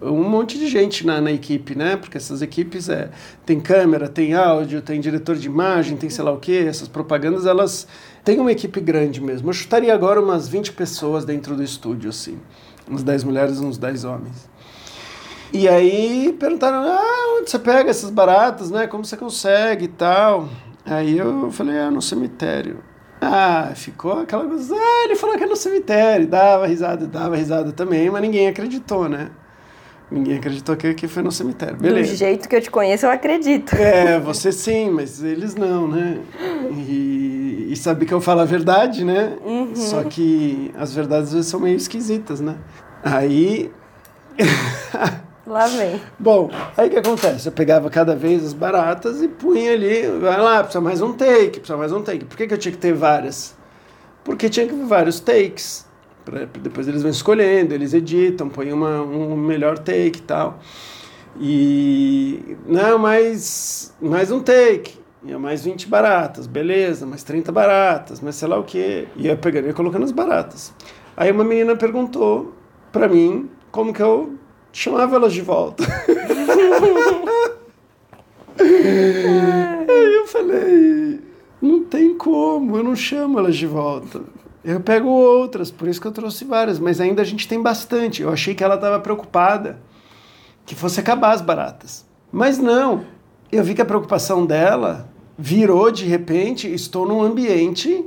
um 0.00 0.28
monte 0.28 0.58
de 0.58 0.68
gente 0.68 1.06
na, 1.06 1.20
na 1.20 1.32
equipe, 1.32 1.74
né? 1.74 1.96
Porque 1.96 2.16
essas 2.16 2.42
equipes 2.42 2.88
é, 2.88 3.10
tem 3.44 3.60
câmera, 3.60 4.08
tem 4.08 4.34
áudio, 4.34 4.82
tem 4.82 5.00
diretor 5.00 5.36
de 5.36 5.46
imagem, 5.46 5.96
tem 5.96 6.10
sei 6.10 6.24
lá 6.24 6.32
o 6.32 6.38
quê. 6.38 6.64
Essas 6.68 6.88
propagandas, 6.88 7.46
elas 7.46 7.86
têm 8.24 8.38
uma 8.38 8.52
equipe 8.52 8.80
grande 8.80 9.20
mesmo. 9.20 9.48
Eu 9.48 9.54
chutaria 9.54 9.94
agora 9.94 10.20
umas 10.20 10.48
20 10.48 10.72
pessoas 10.72 11.24
dentro 11.24 11.56
do 11.56 11.62
estúdio, 11.62 12.10
assim. 12.10 12.38
Uns 12.88 13.02
10 13.02 13.24
mulheres, 13.24 13.60
uns 13.60 13.78
10 13.78 14.04
homens. 14.04 14.48
E 15.52 15.68
aí 15.68 16.36
perguntaram, 16.38 16.78
ah, 16.78 17.38
onde 17.38 17.50
você 17.50 17.58
pega 17.58 17.88
essas 17.88 18.10
baratas, 18.10 18.70
né? 18.70 18.86
Como 18.86 19.04
você 19.04 19.16
consegue 19.16 19.86
e 19.86 19.88
tal. 19.88 20.48
Aí 20.86 21.18
eu 21.18 21.50
falei, 21.50 21.78
ah, 21.78 21.90
no 21.90 22.00
cemitério. 22.00 22.78
Ah, 23.20 23.72
ficou 23.74 24.20
aquela 24.20 24.46
coisa, 24.46 24.74
ah, 24.74 25.04
ele 25.04 25.16
falou 25.16 25.36
que 25.36 25.44
é 25.44 25.46
no 25.46 25.56
cemitério. 25.56 26.26
Dava 26.26 26.66
risada, 26.66 27.06
dava 27.06 27.36
risada 27.36 27.72
também, 27.72 28.08
mas 28.10 28.22
ninguém 28.22 28.46
acreditou, 28.46 29.08
né? 29.08 29.30
Ninguém 30.08 30.36
acreditou 30.36 30.76
que, 30.76 30.94
que 30.94 31.08
foi 31.08 31.22
no 31.22 31.32
cemitério. 31.32 31.76
Beleza. 31.76 32.12
Do 32.12 32.16
jeito 32.16 32.48
que 32.48 32.54
eu 32.54 32.60
te 32.60 32.70
conheço, 32.70 33.06
eu 33.06 33.10
acredito. 33.10 33.74
É, 33.74 34.20
você 34.20 34.52
sim, 34.52 34.88
mas 34.90 35.20
eles 35.22 35.56
não, 35.56 35.88
né? 35.88 36.20
E, 36.70 37.66
e 37.70 37.76
sabe 37.76 38.06
que 38.06 38.14
eu 38.14 38.20
falo 38.20 38.40
a 38.40 38.44
verdade, 38.44 39.04
né? 39.04 39.36
Uhum. 39.44 39.74
Só 39.74 40.04
que 40.04 40.70
as 40.76 40.94
verdades 40.94 41.28
às 41.28 41.34
vezes 41.34 41.50
são 41.50 41.58
meio 41.58 41.76
esquisitas, 41.76 42.40
né? 42.40 42.56
Aí. 43.02 43.72
Lá 45.46 45.68
vem. 45.68 46.00
Bom, 46.18 46.50
aí 46.76 46.88
o 46.88 46.90
que 46.90 46.96
acontece? 46.96 47.46
Eu 47.46 47.52
pegava 47.52 47.88
cada 47.88 48.16
vez 48.16 48.44
as 48.44 48.52
baratas 48.52 49.22
e 49.22 49.28
punha 49.28 49.72
ali, 49.72 50.02
vai 50.18 50.40
lá, 50.40 50.58
precisa 50.64 50.80
mais 50.80 51.00
um 51.00 51.12
take, 51.12 51.60
precisa 51.60 51.76
mais 51.76 51.92
um 51.92 52.02
take. 52.02 52.24
Por 52.24 52.36
que, 52.36 52.48
que 52.48 52.54
eu 52.54 52.58
tinha 52.58 52.72
que 52.72 52.78
ter 52.78 52.92
várias? 52.92 53.56
Porque 54.24 54.48
tinha 54.48 54.66
que 54.66 54.74
ter 54.74 54.84
vários 54.84 55.20
takes. 55.20 55.86
Pra, 56.24 56.46
depois 56.46 56.88
eles 56.88 57.02
vão 57.02 57.12
escolhendo, 57.12 57.72
eles 57.72 57.94
editam, 57.94 58.48
põem 58.48 58.72
uma, 58.72 59.02
um 59.02 59.36
melhor 59.36 59.78
take 59.78 60.18
e 60.18 60.22
tal. 60.22 60.58
E. 61.38 62.56
Não, 62.66 62.98
mais, 62.98 63.94
mais 64.00 64.32
um 64.32 64.40
take. 64.40 64.98
Ia 65.24 65.38
mais 65.38 65.64
20 65.64 65.86
baratas, 65.88 66.48
beleza, 66.48 67.06
mais 67.06 67.22
30 67.22 67.52
baratas, 67.52 68.20
mais 68.20 68.34
sei 68.34 68.48
lá 68.48 68.58
o 68.58 68.64
que. 68.64 69.06
Ia 69.16 69.36
pegando 69.36 69.68
e 69.68 69.72
colocando 69.72 70.02
as 70.02 70.12
baratas. 70.12 70.74
Aí 71.16 71.30
uma 71.30 71.44
menina 71.44 71.76
perguntou 71.76 72.52
pra 72.90 73.06
mim 73.06 73.48
como 73.70 73.92
que 73.92 74.02
eu 74.02 74.34
chamava 74.76 75.16
elas 75.16 75.32
de 75.32 75.40
volta. 75.40 75.84
Aí 78.60 80.14
eu 80.14 80.26
falei, 80.26 81.20
não 81.62 81.84
tem 81.84 82.14
como, 82.16 82.76
eu 82.76 82.84
não 82.84 82.94
chamo 82.94 83.38
elas 83.38 83.56
de 83.56 83.66
volta. 83.66 84.20
Eu 84.62 84.80
pego 84.80 85.08
outras, 85.08 85.70
por 85.70 85.88
isso 85.88 86.00
que 86.00 86.06
eu 86.06 86.12
trouxe 86.12 86.44
várias, 86.44 86.78
mas 86.78 87.00
ainda 87.00 87.22
a 87.22 87.24
gente 87.24 87.48
tem 87.48 87.62
bastante. 87.62 88.20
Eu 88.20 88.30
achei 88.30 88.54
que 88.54 88.62
ela 88.62 88.74
estava 88.74 89.00
preocupada 89.00 89.80
que 90.66 90.74
fosse 90.74 91.00
acabar 91.00 91.32
as 91.32 91.40
baratas. 91.40 92.04
Mas 92.30 92.58
não, 92.58 93.04
eu 93.50 93.64
vi 93.64 93.74
que 93.74 93.80
a 93.80 93.86
preocupação 93.86 94.44
dela 94.44 95.08
virou 95.38 95.90
de 95.90 96.04
repente, 96.04 96.72
estou 96.72 97.06
num 97.06 97.22
ambiente 97.22 98.04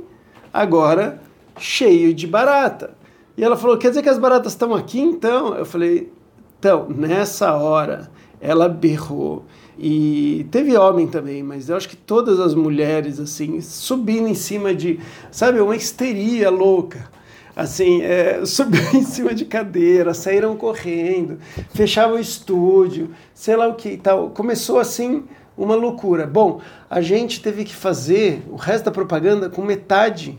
agora 0.52 1.20
cheio 1.58 2.14
de 2.14 2.26
barata. 2.26 2.94
E 3.36 3.42
ela 3.42 3.56
falou: 3.56 3.76
quer 3.78 3.88
dizer 3.88 4.02
que 4.02 4.08
as 4.08 4.18
baratas 4.18 4.52
estão 4.52 4.74
aqui 4.74 5.00
então? 5.00 5.54
Eu 5.54 5.64
falei: 5.64 6.12
então, 6.60 6.90
nessa 6.90 7.54
hora, 7.54 8.10
ela 8.38 8.68
berrou. 8.68 9.46
E 9.78 10.46
teve 10.50 10.76
homem 10.76 11.06
também, 11.06 11.42
mas 11.42 11.70
eu 11.70 11.76
acho 11.76 11.88
que 11.88 11.96
todas 11.96 12.38
as 12.38 12.54
mulheres, 12.54 13.18
assim, 13.18 13.62
subindo 13.62 14.28
em 14.28 14.34
cima 14.34 14.74
de, 14.74 15.00
sabe, 15.30 15.58
uma 15.58 15.74
histeria 15.74 16.50
louca. 16.50 17.08
Assim, 17.56 18.02
é, 18.02 18.44
subiram 18.44 18.92
em 18.92 19.04
cima 19.04 19.34
de 19.34 19.46
cadeira, 19.46 20.12
saíram 20.12 20.54
correndo, 20.54 21.38
fechavam 21.70 22.16
o 22.16 22.20
estúdio, 22.20 23.08
sei 23.32 23.56
lá 23.56 23.66
o 23.66 23.74
que 23.74 23.92
e 23.92 23.96
tal. 23.96 24.28
Começou 24.28 24.78
assim 24.78 25.24
uma 25.56 25.74
loucura. 25.74 26.26
Bom, 26.26 26.60
a 26.90 27.00
gente 27.00 27.40
teve 27.40 27.64
que 27.64 27.74
fazer 27.74 28.42
o 28.50 28.56
resto 28.56 28.84
da 28.84 28.90
propaganda 28.90 29.48
com 29.48 29.62
metade, 29.62 30.38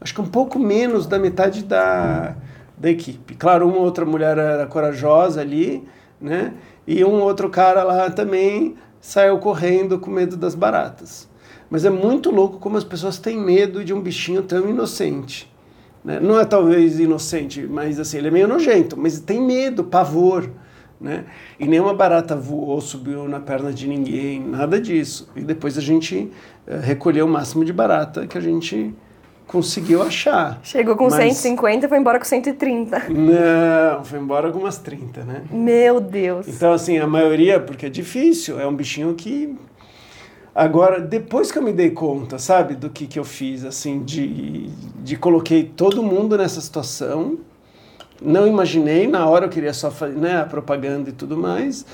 acho 0.00 0.14
que 0.14 0.20
um 0.20 0.28
pouco 0.28 0.56
menos 0.56 1.04
da 1.04 1.18
metade 1.18 1.64
da 1.64 2.36
da 2.78 2.90
equipe. 2.90 3.34
Claro, 3.34 3.68
uma 3.68 3.78
outra 3.78 4.04
mulher 4.04 4.38
era 4.38 4.66
corajosa 4.66 5.40
ali, 5.40 5.86
né? 6.20 6.54
E 6.86 7.04
um 7.04 7.20
outro 7.20 7.50
cara 7.50 7.82
lá 7.82 8.10
também 8.10 8.76
saiu 9.00 9.38
correndo 9.38 9.98
com 9.98 10.10
medo 10.10 10.36
das 10.36 10.54
baratas. 10.54 11.28
Mas 11.70 11.84
é 11.84 11.90
muito 11.90 12.30
louco 12.30 12.58
como 12.58 12.76
as 12.76 12.84
pessoas 12.84 13.18
têm 13.18 13.38
medo 13.38 13.84
de 13.84 13.92
um 13.92 14.00
bichinho 14.00 14.42
tão 14.42 14.68
inocente. 14.68 15.52
Né? 16.04 16.18
Não 16.18 16.38
é 16.38 16.44
talvez 16.44 16.98
inocente, 16.98 17.66
mas 17.66 18.00
assim, 18.00 18.18
ele 18.18 18.28
é 18.28 18.30
meio 18.30 18.48
nojento, 18.48 18.96
mas 18.96 19.20
tem 19.20 19.40
medo, 19.40 19.84
pavor. 19.84 20.48
Né? 21.00 21.26
E 21.60 21.66
nenhuma 21.66 21.94
barata 21.94 22.34
voou, 22.34 22.80
subiu 22.80 23.28
na 23.28 23.38
perna 23.38 23.72
de 23.72 23.86
ninguém, 23.86 24.40
nada 24.40 24.80
disso. 24.80 25.30
E 25.36 25.42
depois 25.42 25.76
a 25.76 25.80
gente 25.80 26.32
uh, 26.66 26.80
recolheu 26.80 27.26
o 27.26 27.28
máximo 27.28 27.64
de 27.64 27.72
barata 27.72 28.26
que 28.26 28.38
a 28.38 28.40
gente 28.40 28.94
conseguiu 29.48 30.02
achar. 30.02 30.60
Chegou 30.62 30.94
com 30.94 31.04
mas... 31.04 31.36
150 31.36 31.86
e 31.86 31.88
foi 31.88 31.98
embora 31.98 32.18
com 32.18 32.24
130. 32.24 33.08
Não, 33.08 34.04
foi 34.04 34.20
embora 34.20 34.52
com 34.52 34.58
umas 34.58 34.76
30, 34.78 35.24
né? 35.24 35.42
Meu 35.50 36.00
Deus. 36.00 36.46
Então, 36.46 36.72
assim, 36.72 36.98
a 36.98 37.06
maioria, 37.06 37.58
porque 37.58 37.86
é 37.86 37.88
difícil, 37.88 38.60
é 38.60 38.66
um 38.66 38.74
bichinho 38.74 39.14
que. 39.14 39.56
Agora, 40.54 41.00
depois 41.00 41.50
que 41.50 41.58
eu 41.58 41.62
me 41.62 41.72
dei 41.72 41.90
conta, 41.90 42.38
sabe, 42.38 42.74
do 42.74 42.90
que, 42.90 43.06
que 43.06 43.18
eu 43.18 43.24
fiz, 43.24 43.64
assim, 43.64 44.02
de, 44.02 44.68
de 45.02 45.16
coloquei 45.16 45.64
todo 45.64 46.02
mundo 46.02 46.36
nessa 46.36 46.60
situação, 46.60 47.38
Não 48.20 48.46
imaginei, 48.46 49.06
na 49.06 49.26
hora 49.26 49.46
eu 49.46 49.48
queria 49.48 49.72
só 49.72 49.90
fazer 49.90 50.16
né, 50.16 50.40
a 50.40 50.44
propaganda 50.44 51.08
e 51.08 51.12
tudo 51.12 51.36
mais, 51.36 51.86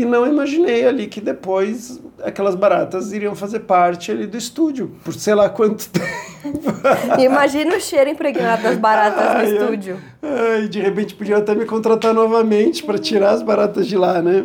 e 0.00 0.04
não 0.04 0.26
imaginei 0.26 0.86
ali 0.86 1.06
que 1.06 1.20
depois 1.20 2.00
aquelas 2.22 2.54
baratas 2.54 3.12
iriam 3.12 3.34
fazer 3.34 3.60
parte 3.60 4.10
ali 4.10 4.26
do 4.26 4.36
estúdio, 4.36 4.92
por 5.04 5.14
sei 5.14 5.34
lá 5.34 5.48
quanto 5.48 5.88
tempo. 5.90 7.20
Imagina 7.20 7.76
o 7.76 7.80
cheiro 7.80 8.10
impregnado 8.10 8.62
das 8.62 8.76
baratas 8.76 9.22
Ai, 9.22 9.46
no 9.46 9.52
estúdio. 9.52 9.98
ai, 10.22 10.68
de 10.68 10.80
repente 10.80 11.14
podiam 11.14 11.38
até 11.38 11.54
me 11.54 11.64
contratar 11.64 12.12
novamente 12.14 12.82
para 12.82 12.98
tirar 12.98 13.30
as 13.30 13.42
baratas 13.42 13.86
de 13.86 13.96
lá, 13.96 14.20
né? 14.20 14.44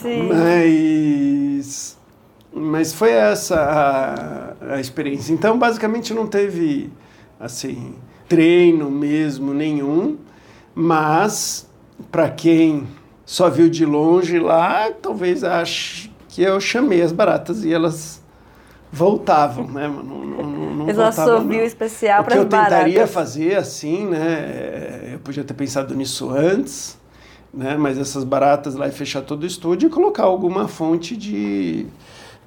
Sim. 0.00 0.28
Mas, 0.28 1.98
mas 2.52 2.92
foi 2.92 3.10
essa 3.10 4.54
a, 4.60 4.74
a 4.74 4.80
experiência. 4.80 5.32
Então, 5.32 5.58
basicamente, 5.58 6.12
não 6.14 6.26
teve 6.26 6.90
assim 7.38 7.94
treino 8.28 8.90
mesmo 8.90 9.54
nenhum, 9.54 10.16
mas 10.74 11.68
para 12.10 12.28
quem 12.28 12.86
só 13.26 13.50
viu 13.50 13.68
de 13.68 13.84
longe 13.84 14.38
lá, 14.38 14.90
talvez 15.02 15.42
ache 15.42 16.12
que 16.28 16.42
eu 16.42 16.60
chamei 16.60 17.02
as 17.02 17.10
baratas 17.10 17.64
e 17.64 17.72
elas 17.74 18.22
voltavam, 18.92 19.66
né? 19.66 19.88
Não, 19.88 20.02
não, 20.02 20.24
não, 20.24 20.84
um 20.84 20.92
voltavam, 20.92 21.44
não. 21.44 21.64
especial 21.64 22.20
O 22.20 22.24
que 22.24 22.30
para 22.30 22.36
eu 22.36 22.42
as 22.42 22.48
baratas. 22.48 22.78
tentaria 22.78 23.06
fazer 23.08 23.56
assim, 23.56 24.06
né? 24.06 25.10
Eu 25.14 25.18
podia 25.18 25.42
ter 25.42 25.54
pensado 25.54 25.94
nisso 25.94 26.30
antes, 26.30 26.96
né? 27.52 27.76
Mas 27.76 27.98
essas 27.98 28.22
baratas 28.22 28.76
lá 28.76 28.86
e 28.86 28.92
fechar 28.92 29.22
todo 29.22 29.42
o 29.42 29.46
estúdio 29.46 29.88
e 29.88 29.90
colocar 29.90 30.22
alguma 30.22 30.68
fonte 30.68 31.16
de 31.16 31.86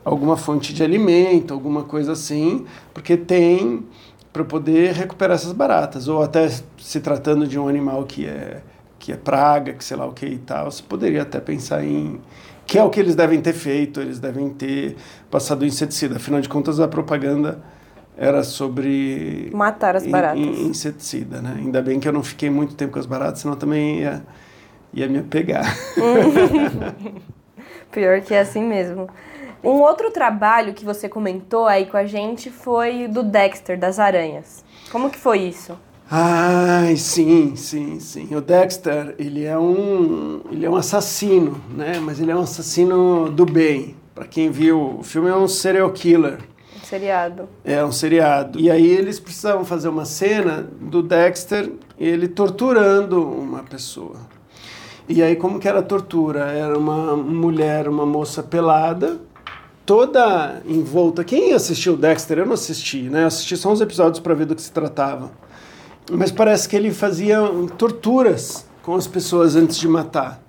alguma 0.06 0.38
fonte 0.38 0.74
de 0.74 0.82
alimento, 0.82 1.54
alguma 1.54 1.84
coisa 1.84 2.14
assim, 2.14 2.66
porque 2.94 3.18
tem 3.18 3.86
para 4.32 4.46
poder 4.46 4.94
recuperar 4.94 5.36
essas 5.36 5.52
baratas 5.52 6.08
ou 6.08 6.24
até 6.24 6.50
se 6.78 7.00
tratando 7.02 7.46
de 7.46 7.60
um 7.60 7.68
animal 7.68 8.04
que 8.04 8.26
é 8.26 8.62
que 9.10 9.14
é 9.14 9.18
praga, 9.18 9.74
que 9.74 9.84
sei 9.84 9.98
lá 9.98 10.06
o 10.06 10.14
que 10.14 10.28
e 10.28 10.38
tal, 10.38 10.70
você 10.70 10.84
poderia 10.84 11.24
até 11.24 11.40
pensar 11.40 11.84
em 11.84 12.22
que 12.68 12.78
é 12.78 12.84
o 12.84 12.90
que 12.92 13.00
eles 13.00 13.16
devem 13.16 13.42
ter 13.42 13.54
feito, 13.54 14.00
eles 14.00 14.20
devem 14.20 14.48
ter 14.50 14.96
passado 15.32 15.66
inseticida. 15.66 16.18
Afinal 16.18 16.40
de 16.40 16.48
contas, 16.48 16.80
a 16.80 16.88
propaganda 16.88 17.60
era 18.16 18.44
sobre 18.44 19.50
Matar 19.52 19.96
as 19.96 20.06
in- 20.06 20.12
baratas. 20.12 20.40
in- 20.40 20.68
inseticida, 20.70 21.42
né? 21.42 21.56
Ainda 21.58 21.82
bem 21.82 22.00
que 22.00 22.08
eu 22.08 22.14
não 22.14 22.22
fiquei 22.22 22.48
muito 22.52 22.76
tempo 22.76 22.94
com 22.94 23.00
as 23.00 23.08
baratas, 23.08 23.40
senão 23.40 23.56
também 23.56 24.02
ia, 24.02 24.24
ia 24.94 25.08
me 25.08 25.24
pegar. 25.24 25.64
Pior 27.92 28.22
que 28.22 28.36
é 28.36 28.42
assim 28.42 28.64
mesmo. 28.64 29.10
Um 29.64 29.82
outro 29.82 30.12
trabalho 30.12 30.76
que 30.76 30.86
você 30.86 31.10
comentou 31.10 31.66
aí 31.68 31.88
com 31.88 31.98
a 31.98 32.06
gente 32.06 32.52
foi 32.52 33.08
do 33.08 33.24
Dexter, 33.24 33.80
das 33.80 33.98
aranhas. 33.98 34.64
Como 34.92 35.10
que 35.10 35.18
foi 35.18 35.40
isso? 35.40 35.76
Ai, 36.12 36.96
sim, 36.98 37.56
sim, 37.56 38.00
sim. 38.00 38.36
O 38.36 38.42
Dexter, 38.42 39.14
ele 39.20 39.44
é 39.44 39.56
um, 39.56 40.42
ele 40.52 40.66
é 40.66 40.70
um 40.70 40.76
assassino, 40.76 41.62
né? 41.70 42.00
Mas 42.00 42.20
ele 42.20 42.32
é 42.32 42.36
um 42.36 42.42
assassino 42.42 43.30
do 43.30 43.46
bem. 43.46 43.96
Para 44.16 44.26
quem 44.26 44.50
viu, 44.50 44.98
o 45.00 45.04
filme 45.04 45.30
é 45.30 45.36
um 45.36 45.48
serial 45.48 45.92
killer. 45.92 46.40
Um 46.76 46.84
seriado. 46.84 47.48
É 47.64 47.86
um 47.86 47.92
seriado. 47.92 48.60
E 48.60 48.72
aí 48.72 48.88
eles 48.88 49.20
precisavam 49.20 49.64
fazer 49.64 49.88
uma 49.88 50.04
cena 50.04 50.68
do 50.82 51.04
Dexter, 51.04 51.72
ele 52.00 52.28
torturando 52.28 53.22
uma 53.22 53.62
pessoa. 53.62 54.16
E 55.08 55.22
aí 55.22 55.36
como 55.36 55.60
que 55.60 55.68
era 55.68 55.78
a 55.78 55.84
tortura? 55.84 56.46
Era 56.46 56.76
uma 56.76 57.16
mulher, 57.16 57.88
uma 57.88 58.06
moça 58.08 58.42
pelada, 58.42 59.20
toda 59.86 60.60
envolta. 60.66 61.24
Quem 61.24 61.54
assistiu 61.54 61.96
Dexter? 61.96 62.40
Eu 62.40 62.48
não 62.48 62.54
assisti, 62.54 63.04
né? 63.04 63.22
Eu 63.22 63.28
assisti 63.28 63.56
só 63.56 63.72
uns 63.72 63.80
episódios 63.80 64.20
para 64.20 64.34
ver 64.34 64.48
do 64.48 64.56
que 64.56 64.62
se 64.64 64.72
tratava. 64.72 65.32
Mas 66.10 66.32
parece 66.32 66.68
que 66.68 66.76
ele 66.76 66.92
fazia 66.92 67.40
torturas 67.78 68.66
com 68.82 68.96
as 68.96 69.08
pessoas 69.08 69.56
antes 69.56 69.78
de 69.78 69.88
matar. 69.88 70.42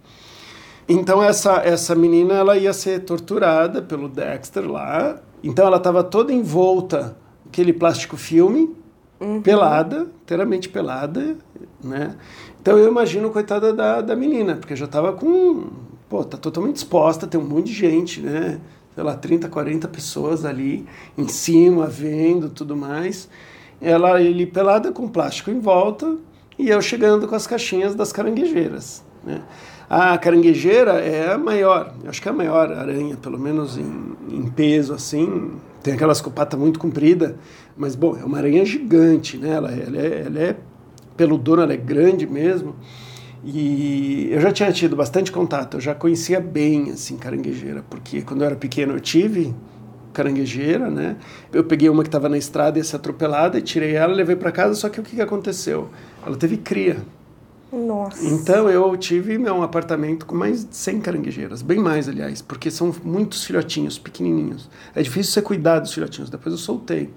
Então 0.89 1.23
essa 1.23 1.59
essa 1.59 1.95
menina 1.95 2.35
ela 2.35 2.57
ia 2.57 2.73
ser 2.73 3.01
torturada 3.01 3.83
pelo 3.83 4.09
Dexter 4.09 4.69
lá. 4.69 5.21
Então 5.43 5.67
ela 5.67 5.77
estava 5.77 6.03
toda 6.03 6.33
envolta 6.33 7.17
aquele 7.47 7.73
plástico 7.73 8.17
filme, 8.17 8.75
pelada, 9.43 10.07
inteiramente 10.23 10.69
pelada, 10.69 11.37
né? 11.83 12.17
Então 12.61 12.79
eu 12.79 12.89
imagino 12.89 13.31
coitada 13.31 13.73
da, 13.73 14.01
da 14.01 14.17
menina, 14.17 14.57
porque 14.57 14.77
já 14.77 14.85
estava 14.85 15.13
com, 15.13 15.69
pô, 16.09 16.25
tá 16.25 16.37
totalmente 16.37 16.77
exposta, 16.77 17.27
tem 17.27 17.41
um 17.41 17.45
monte 17.45 17.67
de 17.67 17.73
gente, 17.73 18.21
né? 18.21 18.61
Sei 18.95 19.05
lá, 19.05 19.15
30, 19.15 19.49
40 19.49 19.89
pessoas 19.89 20.45
ali 20.45 20.87
em 21.17 21.29
cima 21.29 21.87
vendo 21.87 22.49
tudo 22.49 22.77
mais. 22.77 23.29
Ela 23.81 24.21
ele 24.21 24.47
pelada 24.47 24.93
com 24.93 25.09
plástico 25.09 25.51
em 25.51 25.59
volta 25.59 26.17
e 26.59 26.69
eu 26.69 26.83
chegando 26.83 27.27
com 27.27 27.35
as 27.35 27.47
caixinhas 27.47 27.95
das 27.95 28.13
caranguejeiras, 28.13 29.03
né? 29.25 29.43
A 29.89 30.17
caranguejeira 30.19 31.01
é 31.01 31.33
a 31.33 31.39
maior, 31.39 31.93
acho 32.07 32.23
que 32.23 32.29
é 32.29 32.31
a 32.31 32.35
maior 32.35 32.71
aranha, 32.71 33.17
pelo 33.17 33.37
menos 33.37 33.77
em, 33.77 34.15
em 34.31 34.49
peso 34.49 34.95
assim. 34.95 35.51
Tem 35.83 35.95
aquelas 35.95 36.21
com 36.21 36.31
pata 36.31 36.57
muito 36.57 36.79
comprida, 36.79 37.37
mas 37.77 37.97
bom, 37.97 38.17
é 38.17 38.25
uma 38.25 38.39
aranha 38.39 38.65
gigante, 38.65 39.37
né? 39.37 39.51
Ela, 39.51 39.73
ela, 39.73 39.97
é, 39.97 40.23
ela 40.27 40.39
é 40.39 40.57
peludona, 41.17 41.65
ela 41.65 41.73
é 41.73 41.77
grande 41.77 42.25
mesmo. 42.25 42.77
E 43.43 44.29
eu 44.31 44.41
já 44.41 44.53
tinha 44.53 44.71
tido 44.71 44.95
bastante 44.95 45.33
contato, 45.33 45.79
eu 45.79 45.81
já 45.81 45.95
conhecia 45.95 46.39
bem 46.39 46.91
assim 46.91 47.17
caranguejeira, 47.17 47.83
porque 47.89 48.23
quando 48.23 48.43
eu 48.43 48.47
era 48.47 48.57
pequeno 48.57 48.93
eu 48.93 49.01
tive 49.01 49.53
caranguejeira, 50.13 50.91
né? 50.91 51.17
Eu 51.53 51.65
peguei 51.65 51.89
uma 51.89 52.03
que 52.03 52.09
estava 52.09 52.29
na 52.29 52.39
estrada 52.39 52.79
e 52.79 52.81
ia 52.81 52.85
ser 52.85 52.97
atropelada 52.97 53.59
e 53.59 53.63
tirei 53.63 53.95
ela, 53.95 54.13
levei 54.13 54.37
para 54.37 54.53
casa, 54.53 54.75
só 54.75 54.89
que 54.89 55.01
o 55.01 55.03
que, 55.03 55.17
que 55.17 55.23
aconteceu? 55.23 55.91
Ela 56.25 56.37
teve 56.37 56.57
cria. 56.57 56.99
Nossa. 57.73 58.27
Então 58.27 58.69
eu 58.69 58.97
tive 58.97 59.39
meu 59.39 59.55
um 59.55 59.63
apartamento 59.63 60.27
com 60.27 60.35
mais 60.35 60.65
de 60.65 60.77
100 60.77 61.01
caranguejeiras, 61.01 61.63
bem 61.63 61.79
mais, 61.79 62.09
aliás, 62.09 62.43
porque 62.43 62.71
são 62.71 62.93
muitos 63.05 63.45
filhotinhos, 63.45 63.99
pequenininhos. 63.99 64.69
É 64.95 65.03
difícil 65.03 65.33
você 65.33 65.43
cuidar 65.43 65.79
dos 65.79 65.95
filhotinhos. 65.95 66.29
Depois 66.29 66.53
eu 66.53 66.59
soltei 66.59 67.11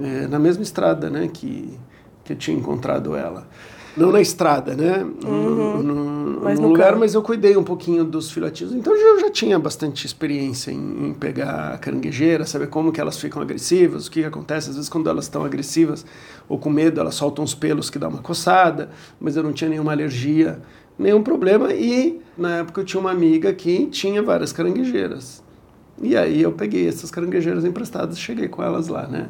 é, 0.00 0.28
na 0.28 0.38
mesma 0.38 0.62
estrada, 0.62 1.10
né, 1.10 1.28
que 1.32 1.76
que 2.24 2.32
eu 2.32 2.36
tinha 2.36 2.56
encontrado 2.56 3.16
ela. 3.16 3.46
Não 3.96 4.10
na 4.10 4.20
estrada, 4.20 4.74
né? 4.74 5.06
No, 5.22 5.82
no, 5.82 6.40
Mas 6.40 6.58
no 6.58 6.68
lugar, 6.68 6.96
mas 6.96 7.14
eu 7.14 7.22
cuidei 7.22 7.56
um 7.56 7.62
pouquinho 7.62 8.04
dos 8.04 8.30
filhotinhos. 8.30 8.72
Então 8.74 8.94
eu 8.94 9.20
já 9.20 9.30
tinha 9.30 9.58
bastante 9.58 10.06
experiência 10.06 10.70
em, 10.70 11.08
em 11.08 11.14
pegar 11.14 11.74
a 11.74 11.78
caranguejeira, 11.78 12.46
saber 12.46 12.68
como 12.68 12.90
que 12.90 13.00
elas 13.00 13.18
ficam 13.18 13.42
agressivas, 13.42 14.06
o 14.06 14.10
que, 14.10 14.20
que 14.20 14.26
acontece. 14.26 14.70
Às 14.70 14.76
vezes 14.76 14.88
quando 14.88 15.10
elas 15.10 15.26
estão 15.26 15.44
agressivas 15.44 16.06
ou 16.48 16.58
com 16.58 16.70
medo, 16.70 17.00
elas 17.00 17.14
soltam 17.14 17.44
os 17.44 17.54
pelos 17.54 17.90
que 17.90 17.98
dá 17.98 18.08
uma 18.08 18.22
coçada, 18.22 18.90
mas 19.20 19.36
eu 19.36 19.42
não 19.42 19.52
tinha 19.52 19.68
nenhuma 19.68 19.92
alergia, 19.92 20.60
nenhum 20.98 21.22
problema. 21.22 21.72
E 21.74 22.20
na 22.36 22.58
época 22.58 22.80
eu 22.80 22.84
tinha 22.84 23.00
uma 23.00 23.10
amiga 23.10 23.52
que 23.52 23.86
tinha 23.86 24.22
várias 24.22 24.52
caranguejeiras. 24.52 25.42
E 26.00 26.16
aí 26.16 26.40
eu 26.40 26.52
peguei 26.52 26.88
essas 26.88 27.10
caranguejeiras 27.10 27.64
emprestadas 27.64 28.18
cheguei 28.18 28.48
com 28.48 28.62
elas 28.62 28.88
lá, 28.88 29.06
né? 29.06 29.28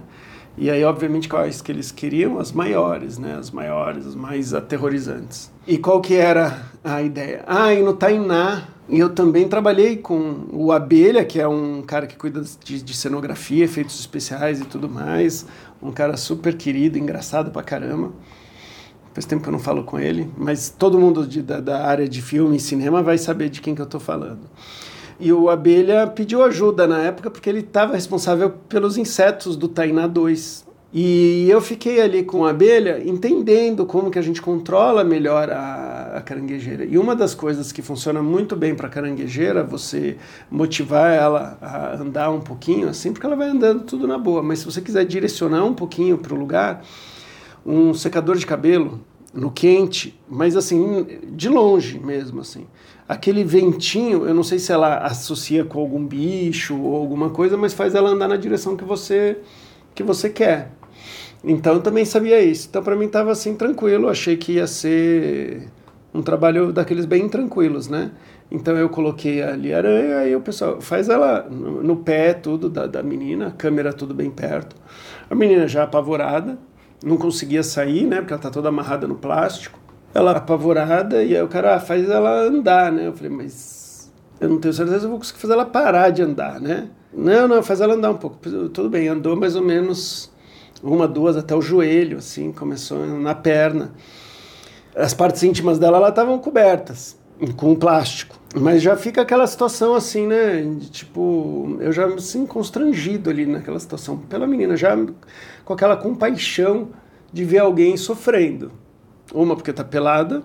E 0.57 0.71
aí, 0.71 0.85
obviamente, 0.85 1.29
quais 1.29 1.63
que 1.63 1.73
eles 1.73 1.91
queriam? 1.91 2.39
As 2.39 2.53
maiores, 2.53 3.19
né? 3.19 3.37
As 3.37 3.51
maiores, 3.51 4.07
as 4.07 4.15
mais 4.15 4.53
aterrorizantes. 4.53 5.51
E 5.67 5.79
qual 5.79 6.01
que 6.01 6.15
era 6.15 6.67
a 6.85 7.01
ideia? 7.03 7.43
Ah, 7.47 7.73
e 7.73 7.83
no 7.83 7.95
Tainá, 7.95 8.65
eu 8.89 9.09
também 9.09 9.49
trabalhei 9.49 9.97
com 9.97 10.47
o 10.53 10.71
Abelha, 10.71 11.25
que 11.25 11.41
é 11.41 11.49
um 11.49 11.83
cara 11.83 12.07
que 12.07 12.17
cuida 12.17 12.43
de, 12.63 12.83
de 12.83 12.95
cenografia, 12.95 13.65
efeitos 13.65 13.99
especiais 13.99 14.61
e 14.61 14.65
tudo 14.65 14.89
mais. 14.89 15.47
Um 15.83 15.91
cara 15.91 16.17
super 16.17 16.57
querido, 16.57 16.99
engraçado 16.99 17.51
pra 17.51 17.63
caramba. 17.63 18.13
Faz 19.15 19.25
tempo 19.25 19.43
que 19.43 19.49
eu 19.49 19.53
não 19.53 19.59
falo 19.59 19.85
com 19.85 19.99
ele, 19.99 20.31
mas 20.37 20.71
todo 20.71 20.99
mundo 20.99 21.27
de, 21.27 21.43
da, 21.43 21.61
da 21.61 21.87
área 21.87 22.09
de 22.09 22.23
filme 22.23 22.57
e 22.57 22.61
cinema 22.61 23.03
vai 23.03 23.19
saber 23.19 23.49
de 23.51 23.61
quem 23.61 23.75
que 23.75 23.83
eu 23.83 23.87
tô 23.87 24.01
falando. 24.01 24.41
E 25.23 25.33
o 25.33 25.49
Abelha 25.49 26.05
pediu 26.09 26.43
ajuda 26.43 26.85
na 26.85 26.99
época 26.99 27.31
porque 27.31 27.49
ele 27.49 27.61
estava 27.61 27.95
responsável 27.95 28.51
pelos 28.69 28.99
insetos 28.99 29.55
do 29.55 29.69
Tainá 29.69 30.09
2. 30.09 30.67
E 30.93 31.49
eu 31.49 31.61
fiquei 31.61 32.01
ali 32.01 32.25
com 32.25 32.45
a 32.45 32.51
abelha 32.51 33.01
entendendo 33.09 33.87
como 33.87 34.11
que 34.11 34.19
a 34.19 34.23
gente 34.23 34.43
controla 34.43 35.05
melhor 35.05 35.49
a, 35.49 36.15
a 36.17 36.21
caranguejeira. 36.23 36.85
E 36.85 36.99
uma 36.99 37.15
das 37.15 37.37
coisas 37.37 37.71
que 37.71 37.81
funciona 37.81 38.21
muito 38.21 38.57
bem 38.57 38.75
para 38.75 38.89
a 38.89 38.91
caranguejeira, 38.91 39.63
você 39.63 40.17
motivar 40.51 41.13
ela 41.13 41.57
a 41.63 41.95
andar 41.95 42.29
um 42.31 42.41
pouquinho 42.41 42.89
assim, 42.89 43.13
porque 43.13 43.25
ela 43.25 43.37
vai 43.37 43.49
andando 43.49 43.85
tudo 43.85 44.09
na 44.09 44.19
boa. 44.19 44.43
Mas 44.43 44.59
se 44.59 44.65
você 44.65 44.81
quiser 44.81 45.05
direcionar 45.05 45.65
um 45.65 45.73
pouquinho 45.73 46.19
para 46.19 46.35
o 46.35 46.37
lugar, 46.37 46.83
um 47.65 47.95
secador 47.95 48.37
de 48.37 48.45
cabelo 48.45 49.01
no 49.33 49.51
quente, 49.51 50.19
mas 50.29 50.57
assim, 50.57 51.07
de 51.33 51.49
longe 51.49 51.99
mesmo, 51.99 52.41
assim. 52.41 52.67
Aquele 53.09 53.45
ventinho, 53.45 54.27
eu 54.27 54.35
não 54.35 54.43
sei 54.43 54.59
se 54.59 54.73
ela 54.73 54.99
associa 54.99 55.65
com 55.65 55.81
algum 55.81 56.07
bicho 56.07 56.79
ou 56.81 56.97
alguma 56.97 57.31
coisa, 57.31 57.57
mas 57.57 57.73
faz 57.73 57.95
ela 57.95 58.11
andar 58.11 58.29
na 58.29 58.37
direção 58.37 58.77
que 58.77 58.85
você 58.85 59.39
que 59.95 60.03
você 60.03 60.31
quer. 60.31 60.71
Então 61.45 61.75
eu 61.75 61.81
também 61.81 62.05
sabia 62.05 62.41
isso. 62.41 62.69
Então 62.71 62.83
para 62.83 62.97
mim 62.97 63.07
estava 63.07 63.33
assim 63.33 63.55
tranquilo, 63.55 64.09
achei 64.09 64.37
que 64.37 64.53
ia 64.53 64.67
ser 64.67 65.69
um 66.15 66.23
trabalho 66.23 66.73
daqueles 66.73 67.05
bem 67.05 67.29
tranquilos, 67.29 67.89
né? 67.89 68.13
Então 68.51 68.77
eu 68.77 68.89
coloquei 68.89 69.43
ali 69.43 69.73
a 69.73 69.79
aranha, 69.79 70.19
aí 70.19 70.37
o 70.37 70.41
pessoal 70.41 70.81
faz 70.81 71.09
ela 71.09 71.49
no, 71.51 71.83
no 71.83 71.97
pé 71.97 72.35
tudo 72.35 72.69
da, 72.69 72.87
da 72.87 73.03
menina, 73.03 73.51
câmera 73.51 73.93
tudo 73.93 74.15
bem 74.15 74.31
perto. 74.31 74.77
A 75.31 75.35
menina 75.35 75.67
já 75.67 75.85
apavorada, 75.85 76.59
não 77.03 77.17
conseguia 77.17 77.63
sair, 77.63 78.07
né? 78.07 78.17
Porque 78.19 78.33
ela 78.33 78.43
tá 78.43 78.51
toda 78.51 78.69
amarrada 78.69 79.07
no 79.07 79.15
plástico. 79.17 79.79
Ela 80.15 80.33
apavorada, 80.33 81.23
e 81.23 81.35
aí 81.35 81.43
o 81.43 81.49
cara 81.49 81.77
ah, 81.77 81.81
faz 81.81 82.09
ela 82.09 82.43
andar, 82.43 82.93
né? 82.93 83.09
Eu 83.09 83.15
falei, 83.15 83.31
mas 83.31 84.13
eu 84.41 84.49
não 84.49 84.59
tenho 84.59 84.75
certeza 84.75 85.01
se 85.01 85.05
eu 85.07 85.11
vou 85.11 85.19
conseguir 85.19 85.41
fazer 85.41 85.55
ela 85.55 85.65
parar 85.65 86.11
de 86.11 86.23
andar, 86.23 86.61
né? 86.61 86.91
Não, 87.15 87.49
não, 87.49 87.63
faz 87.63 87.81
ela 87.81 87.95
andar 87.95 88.11
um 88.11 88.17
pouco. 88.17 88.37
Tudo 88.69 88.91
bem, 88.91 89.09
andou 89.09 89.37
mais 89.37 89.57
ou 89.57 89.63
menos 89.63 90.31
uma, 90.83 91.09
duas 91.09 91.37
até 91.37 91.55
o 91.55 91.63
joelho, 91.63 92.19
assim, 92.19 92.53
começou 92.53 93.07
na 93.07 93.35
perna. 93.35 93.93
As 94.95 95.15
partes 95.15 95.43
íntimas 95.43 95.79
dela 95.79 95.97
ela 95.97 96.09
estavam 96.11 96.39
cobertas 96.39 97.17
com 97.57 97.75
plástico. 97.75 98.37
Mas 98.55 98.83
já 98.83 98.97
fica 98.97 99.23
aquela 99.23 99.47
situação 99.47 99.95
assim, 99.95 100.27
né? 100.27 100.63
De, 100.63 100.91
tipo, 100.91 101.77
eu 101.81 101.93
já 101.93 102.07
assim 102.07 102.47
constrangido 102.47 103.31
ali 103.31 103.47
naquela 103.47 103.81
situação 103.81 104.17
pela 104.17 104.47
menina, 104.47 104.77
já 104.77 104.97
com 105.65 105.73
aquela 105.73 105.97
compaixão 105.97 106.89
de 107.33 107.45
ver 107.45 107.59
alguém 107.59 107.97
sofrendo. 107.97 108.71
Uma 109.33 109.57
porque 109.57 109.73
tá 109.73 109.83
pelada, 109.83 110.43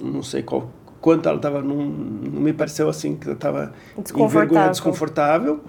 não 0.00 0.22
sei 0.22 0.42
qual 0.42 0.70
quanto 1.06 1.28
ela 1.28 1.38
tava, 1.38 1.62
não, 1.62 1.76
não 1.76 2.40
me 2.40 2.52
pareceu 2.52 2.88
assim 2.88 3.14
que 3.14 3.28
ela 3.28 3.36
tava 3.36 3.72
desconfortável. 3.96 4.70
desconfortável. 4.70 5.60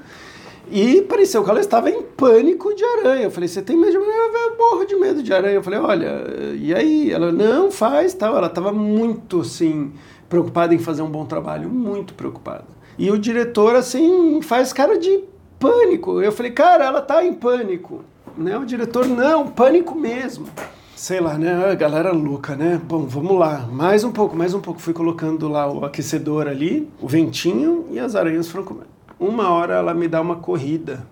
E 0.72 1.04
pareceu 1.04 1.44
que 1.44 1.50
ela 1.52 1.60
estava 1.60 1.92
em 1.92 2.02
pânico 2.02 2.74
de 2.74 2.84
aranha. 2.84 3.26
Eu 3.26 3.32
falei, 3.32 3.48
você 3.48 3.62
tem 3.62 3.78
medo 3.78 3.92
de 3.92 3.98
aranha? 3.98 4.18
Eu 4.50 4.58
morro 4.58 4.86
de 4.86 4.96
medo 4.96 5.22
de 5.22 5.32
aranha. 5.32 5.54
Eu 5.54 5.64
falei, 5.64 5.80
olha, 5.80 6.24
e 6.60 6.74
aí? 6.74 7.12
Ela, 7.12 7.32
não, 7.32 7.70
faz, 7.70 8.16
tal. 8.16 8.36
Ela 8.36 8.48
estava 8.48 8.74
muito, 8.74 9.42
assim, 9.42 9.94
preocupada 10.30 10.74
em 10.74 10.80
fazer 10.80 11.02
um 11.02 11.10
bom 11.10 11.26
trabalho, 11.26 11.70
muito 11.70 12.14
preocupada. 12.14 12.66
E 12.98 13.12
o 13.12 13.18
diretor, 13.18 13.76
assim, 13.76 14.42
faz 14.42 14.74
cara 14.74 14.98
de 14.98 15.24
pânico. 15.60 16.22
Eu 16.22 16.32
falei, 16.32 16.52
cara, 16.52 16.86
ela 16.86 17.02
tá 17.02 17.24
em 17.24 17.34
pânico. 17.34 18.02
Né? 18.38 18.58
O 18.58 18.66
diretor, 18.66 19.08
não, 19.08 19.48
pânico 19.48 19.96
mesmo. 19.96 20.48
Sei 20.96 21.20
lá, 21.20 21.38
né? 21.38 21.70
A 21.72 21.76
galera 21.76 22.12
louca, 22.12 22.56
né? 22.56 22.82
Bom, 22.84 23.06
vamos 23.06 23.38
lá. 23.38 23.68
Mais 23.72 24.04
um 24.04 24.12
pouco, 24.12 24.36
mais 24.36 24.54
um 24.56 24.60
pouco. 24.60 24.82
Fui 24.82 24.94
colocando 24.94 25.48
lá 25.48 25.72
o 25.72 25.86
aquecedor 25.86 26.48
ali, 26.48 26.90
o 27.00 27.08
ventinho 27.08 27.86
e 27.92 28.00
as 28.00 28.16
aranhas 28.16 28.48
foram 28.48 28.66
comendo. 28.66 28.88
Uma 29.20 29.50
hora 29.50 29.76
ela 29.76 29.94
me 29.94 30.08
dá 30.08 30.20
uma 30.20 30.38
corrida 30.38 31.06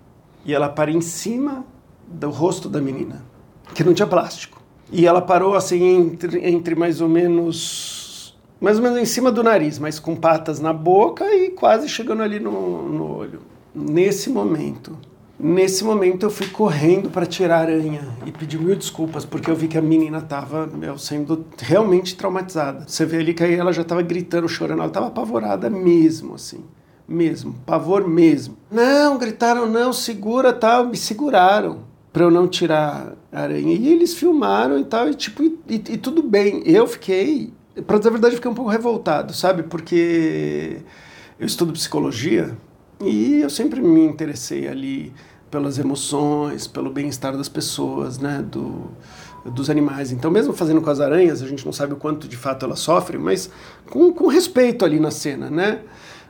e 0.44 0.52
ela 0.52 0.68
para 0.68 0.90
em 0.90 1.00
cima 1.00 1.64
do 2.06 2.30
rosto 2.30 2.68
da 2.68 2.80
menina, 2.80 3.24
que 3.74 3.82
não 3.84 3.94
tinha 3.94 4.06
plástico. 4.06 4.60
E 4.90 5.06
ela 5.06 5.20
parou 5.20 5.54
assim 5.54 6.12
entre, 6.12 6.48
entre 6.48 6.74
mais 6.74 7.00
ou 7.00 7.08
menos 7.08 8.05
mais 8.60 8.78
ou 8.78 8.82
menos 8.82 8.98
em 8.98 9.04
cima 9.04 9.30
do 9.30 9.42
nariz, 9.42 9.78
mas 9.78 9.98
com 9.98 10.16
patas 10.16 10.60
na 10.60 10.72
boca 10.72 11.24
e 11.34 11.50
quase 11.50 11.88
chegando 11.88 12.22
ali 12.22 12.40
no, 12.40 12.88
no 12.88 13.16
olho. 13.16 13.40
Nesse 13.74 14.30
momento, 14.30 14.96
nesse 15.38 15.84
momento 15.84 16.24
eu 16.24 16.30
fui 16.30 16.46
correndo 16.48 17.10
para 17.10 17.26
tirar 17.26 17.56
a 17.56 17.60
aranha 17.60 18.08
e 18.24 18.32
pedi 18.32 18.58
mil 18.58 18.74
desculpas 18.74 19.24
porque 19.24 19.50
eu 19.50 19.54
vi 19.54 19.68
que 19.68 19.76
a 19.76 19.82
menina 19.82 20.18
estava 20.18 20.68
sendo 20.98 21.44
realmente 21.58 22.16
traumatizada. 22.16 22.84
Você 22.86 23.04
vê 23.04 23.18
ali 23.18 23.34
que 23.34 23.44
aí 23.44 23.54
ela 23.54 23.72
já 23.72 23.82
estava 23.82 24.00
gritando, 24.00 24.48
chorando, 24.48 24.78
ela 24.78 24.88
estava 24.88 25.08
apavorada 25.08 25.68
mesmo, 25.68 26.34
assim, 26.34 26.64
mesmo, 27.06 27.54
pavor 27.66 28.08
mesmo. 28.08 28.56
Não, 28.70 29.18
gritaram, 29.18 29.66
não, 29.66 29.92
segura, 29.92 30.52
tal, 30.52 30.86
me 30.86 30.96
seguraram 30.96 31.80
para 32.10 32.24
eu 32.24 32.30
não 32.30 32.48
tirar 32.48 33.12
a 33.30 33.42
aranha. 33.42 33.74
E 33.74 33.92
eles 33.92 34.14
filmaram 34.14 34.78
e 34.78 34.84
tal, 34.86 35.10
e 35.10 35.14
tipo, 35.14 35.42
e, 35.42 35.58
e, 35.68 35.74
e 35.74 35.96
tudo 35.98 36.22
bem. 36.22 36.62
Eu 36.64 36.86
fiquei 36.86 37.52
para 37.82 37.98
dizer 37.98 38.08
a 38.08 38.12
verdade, 38.12 38.34
eu 38.34 38.36
fiquei 38.36 38.50
um 38.50 38.54
pouco 38.54 38.70
revoltado, 38.70 39.34
sabe? 39.34 39.62
Porque 39.62 40.78
eu 41.38 41.46
estudo 41.46 41.72
psicologia 41.72 42.56
e 43.00 43.40
eu 43.42 43.50
sempre 43.50 43.80
me 43.80 44.04
interessei 44.04 44.66
ali 44.68 45.12
pelas 45.50 45.78
emoções, 45.78 46.66
pelo 46.66 46.90
bem-estar 46.90 47.36
das 47.36 47.48
pessoas, 47.48 48.18
né? 48.18 48.42
Do, 48.42 48.90
dos 49.44 49.70
animais. 49.70 50.12
Então, 50.12 50.30
mesmo 50.30 50.52
fazendo 50.52 50.80
com 50.80 50.90
as 50.90 51.00
aranhas, 51.00 51.42
a 51.42 51.46
gente 51.46 51.64
não 51.64 51.72
sabe 51.72 51.92
o 51.92 51.96
quanto 51.96 52.26
de 52.26 52.36
fato 52.36 52.64
elas 52.64 52.80
sofrem, 52.80 53.20
mas 53.20 53.50
com, 53.90 54.12
com 54.12 54.26
respeito 54.26 54.84
ali 54.84 54.98
na 54.98 55.10
cena, 55.10 55.50
né? 55.50 55.80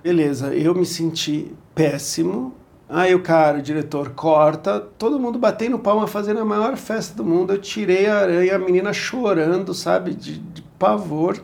Beleza, 0.02 0.54
eu 0.54 0.74
me 0.74 0.86
senti 0.86 1.52
péssimo. 1.74 2.54
Aí 2.88 3.14
o 3.14 3.22
cara, 3.22 3.58
o 3.58 3.62
diretor, 3.62 4.10
corta, 4.10 4.78
todo 4.96 5.18
mundo 5.18 5.38
batendo 5.38 5.78
palma, 5.78 6.06
fazendo 6.06 6.40
a 6.40 6.44
maior 6.44 6.76
festa 6.76 7.16
do 7.16 7.24
mundo. 7.24 7.52
Eu 7.52 7.60
tirei 7.60 8.06
a 8.06 8.18
aranha, 8.18 8.54
a 8.54 8.58
menina 8.58 8.92
chorando, 8.92 9.74
sabe, 9.74 10.14
de, 10.14 10.38
de 10.38 10.62
pavor. 10.78 11.42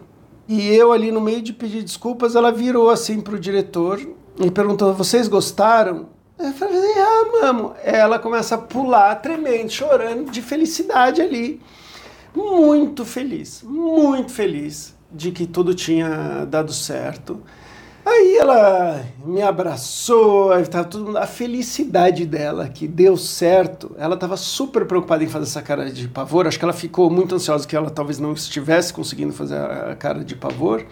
E 0.49 0.69
eu 0.69 0.93
ali 0.93 1.11
no 1.11 1.21
meio 1.21 1.43
de 1.43 1.53
pedir 1.53 1.83
desculpas, 1.83 2.37
ela 2.37 2.53
virou 2.53 2.91
assim 2.91 3.21
pro 3.21 3.39
diretor 3.39 4.01
e 4.39 4.51
perguntou: 4.51 4.95
"Vocês 4.95 5.27
gostaram?" 5.27 6.11
Eu 6.39 6.53
falei: 6.53 6.93
"Ah, 6.97 7.41
mamo". 7.41 7.75
Ela 7.83 8.19
começa 8.19 8.55
a 8.55 8.59
pular, 8.59 9.15
tremendo, 9.17 9.71
chorando 9.71 10.31
de 10.31 10.43
felicidade 10.43 11.21
ali. 11.21 11.61
Muito 12.35 13.05
feliz, 13.05 13.63
muito 13.63 14.33
feliz 14.33 14.95
de 15.11 15.31
que 15.31 15.47
tudo 15.47 15.75
tinha 15.75 16.47
dado 16.47 16.73
certo. 16.73 17.43
Aí 18.05 18.37
ela 18.37 19.05
me 19.25 19.41
abraçou, 19.43 20.51
tava 20.67 20.85
tudo, 20.85 21.17
a 21.17 21.27
felicidade 21.27 22.27
dela 22.27 22.69
que 22.69 22.89
deu 22.89 23.17
certo. 23.17 23.95
Ela 23.97 24.15
estava 24.15 24.37
super 24.37 24.85
preocupada 24.87 25.23
em 25.23 25.29
fazer 25.29 25.45
essa 25.45 25.63
cara 25.63 25.89
de 25.89 26.09
pavor. 26.09 26.47
Acho 26.47 26.59
que 26.59 26.65
ela 26.65 26.73
ficou 26.73 27.09
muito 27.09 27.35
ansiosa 27.35 27.67
que 27.67 27.77
ela 27.77 27.91
talvez 27.91 28.19
não 28.19 28.33
estivesse 28.33 28.93
conseguindo 28.93 29.33
fazer 29.33 29.57
a 29.57 29.95
cara 29.95 30.25
de 30.25 30.35
pavor. 30.35 30.85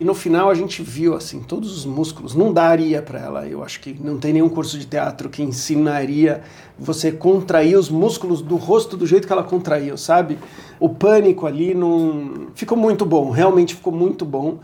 E 0.00 0.04
no 0.04 0.12
final 0.12 0.50
a 0.50 0.54
gente 0.54 0.82
viu 0.82 1.14
assim 1.14 1.40
todos 1.40 1.70
os 1.76 1.86
músculos. 1.86 2.34
Não 2.34 2.52
daria 2.52 3.00
para 3.00 3.20
ela. 3.20 3.46
Eu 3.46 3.62
acho 3.62 3.78
que 3.78 3.96
não 4.02 4.18
tem 4.18 4.32
nenhum 4.32 4.48
curso 4.48 4.76
de 4.76 4.86
teatro 4.86 5.30
que 5.30 5.40
ensinaria 5.40 6.42
você 6.76 7.12
contrair 7.12 7.78
os 7.78 7.88
músculos 7.88 8.42
do 8.42 8.56
rosto 8.56 8.96
do 8.96 9.06
jeito 9.06 9.24
que 9.24 9.32
ela 9.32 9.44
contraiu, 9.44 9.96
sabe? 9.96 10.36
O 10.80 10.88
pânico 10.88 11.46
ali 11.46 11.74
não 11.74 12.48
ficou 12.56 12.76
muito 12.76 13.06
bom. 13.06 13.30
Realmente 13.30 13.76
ficou 13.76 13.92
muito 13.92 14.24
bom. 14.24 14.58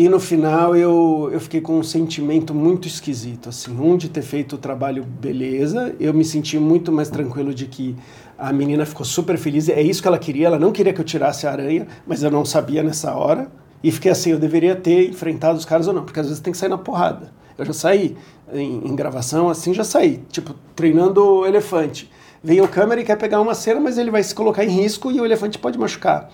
E 0.00 0.08
no 0.08 0.18
final 0.18 0.74
eu, 0.74 1.28
eu 1.30 1.38
fiquei 1.38 1.60
com 1.60 1.78
um 1.78 1.82
sentimento 1.82 2.54
muito 2.54 2.88
esquisito, 2.88 3.50
assim, 3.50 3.78
um 3.78 3.98
de 3.98 4.08
ter 4.08 4.22
feito 4.22 4.54
o 4.54 4.58
trabalho 4.58 5.04
beleza, 5.04 5.94
eu 6.00 6.14
me 6.14 6.24
senti 6.24 6.58
muito 6.58 6.90
mais 6.90 7.10
tranquilo 7.10 7.52
de 7.52 7.66
que 7.66 7.94
a 8.38 8.50
menina 8.50 8.86
ficou 8.86 9.04
super 9.04 9.36
feliz, 9.36 9.68
é 9.68 9.82
isso 9.82 10.00
que 10.00 10.08
ela 10.08 10.18
queria, 10.18 10.46
ela 10.46 10.58
não 10.58 10.72
queria 10.72 10.94
que 10.94 11.02
eu 11.02 11.04
tirasse 11.04 11.46
a 11.46 11.52
aranha, 11.52 11.86
mas 12.06 12.22
eu 12.22 12.30
não 12.30 12.46
sabia 12.46 12.82
nessa 12.82 13.14
hora, 13.14 13.52
e 13.84 13.92
fiquei 13.92 14.10
assim, 14.10 14.30
eu 14.30 14.38
deveria 14.38 14.74
ter 14.74 15.10
enfrentado 15.10 15.58
os 15.58 15.66
caras 15.66 15.86
ou 15.86 15.92
não, 15.92 16.02
porque 16.02 16.18
às 16.18 16.28
vezes 16.28 16.40
tem 16.40 16.50
que 16.50 16.58
sair 16.58 16.70
na 16.70 16.78
porrada. 16.78 17.30
Eu 17.58 17.66
já 17.66 17.74
saí 17.74 18.16
em, 18.54 18.78
em 18.78 18.96
gravação, 18.96 19.50
assim, 19.50 19.74
já 19.74 19.84
saí, 19.84 20.22
tipo, 20.32 20.54
treinando 20.74 21.22
o 21.22 21.46
elefante. 21.46 22.10
Vem 22.42 22.62
o 22.62 22.68
câmera 22.68 23.02
e 23.02 23.04
quer 23.04 23.18
pegar 23.18 23.38
uma 23.38 23.54
cena, 23.54 23.78
mas 23.78 23.98
ele 23.98 24.10
vai 24.10 24.22
se 24.22 24.34
colocar 24.34 24.64
em 24.64 24.70
risco 24.70 25.12
e 25.12 25.20
o 25.20 25.26
elefante 25.26 25.58
pode 25.58 25.78
machucar. 25.78 26.30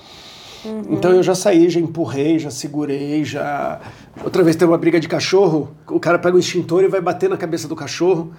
Uhum. 0.66 0.82
Então 0.90 1.12
eu 1.12 1.22
já 1.22 1.34
saí, 1.34 1.68
já 1.70 1.80
empurrei, 1.80 2.38
já 2.38 2.50
segurei, 2.50 3.24
já. 3.24 3.80
Outra 4.22 4.42
vez 4.42 4.56
teve 4.56 4.70
uma 4.70 4.78
briga 4.78 4.98
de 4.98 5.08
cachorro, 5.08 5.70
o 5.88 6.00
cara 6.00 6.18
pega 6.18 6.36
o 6.36 6.38
extintor 6.38 6.84
e 6.84 6.88
vai 6.88 7.00
bater 7.00 7.30
na 7.30 7.36
cabeça 7.36 7.68
do 7.68 7.76
cachorro. 7.76 8.32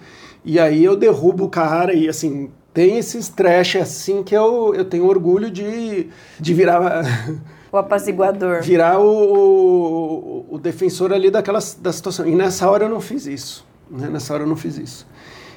E 0.44 0.60
aí 0.60 0.84
eu 0.84 0.96
derrubo 0.96 1.46
o 1.46 1.50
cara 1.50 1.94
e 1.94 2.08
assim, 2.08 2.50
tem 2.74 2.98
esses 2.98 3.28
trash 3.28 3.78
assim 3.78 4.24
que 4.24 4.36
eu, 4.36 4.74
eu 4.76 4.86
tenho 4.86 5.06
orgulho 5.06 5.50
de, 5.50 6.10
de 6.40 6.54
virar. 6.54 7.04
O 7.70 7.76
apaziguador. 7.76 8.62
Virar 8.62 8.98
o, 8.98 10.46
o, 10.50 10.56
o, 10.56 10.58
defensor 10.58 11.12
ali 11.12 11.30
daquela 11.30 11.60
da 11.80 11.92
situação. 11.92 12.26
E 12.26 12.34
nessa 12.34 12.70
hora 12.70 12.86
eu 12.86 12.90
não 12.90 13.02
fiz 13.02 13.28
isso. 13.28 13.68
Né? 13.92 14.08
Nessa 14.10 14.34
hora 14.34 14.44
eu 14.44 14.48
não 14.48 14.56
fiz 14.56 14.78
isso. 14.78 15.06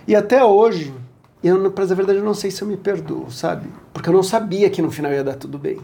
E 0.08 0.16
até 0.16 0.44
hoje, 0.44 0.92
eu, 1.42 1.70
pra 1.70 1.84
dizer 1.84 1.94
a 1.94 1.96
verdade, 1.96 2.18
eu 2.18 2.24
não 2.24 2.34
sei 2.34 2.50
se 2.50 2.62
eu 2.62 2.68
me 2.68 2.76
perdoo, 2.76 3.30
sabe? 3.30 3.68
Porque 3.92 4.08
eu 4.08 4.12
não 4.12 4.24
sabia 4.24 4.68
que 4.68 4.82
no 4.82 4.90
final 4.90 5.12
ia 5.12 5.22
dar 5.22 5.36
tudo 5.36 5.56
bem. 5.56 5.78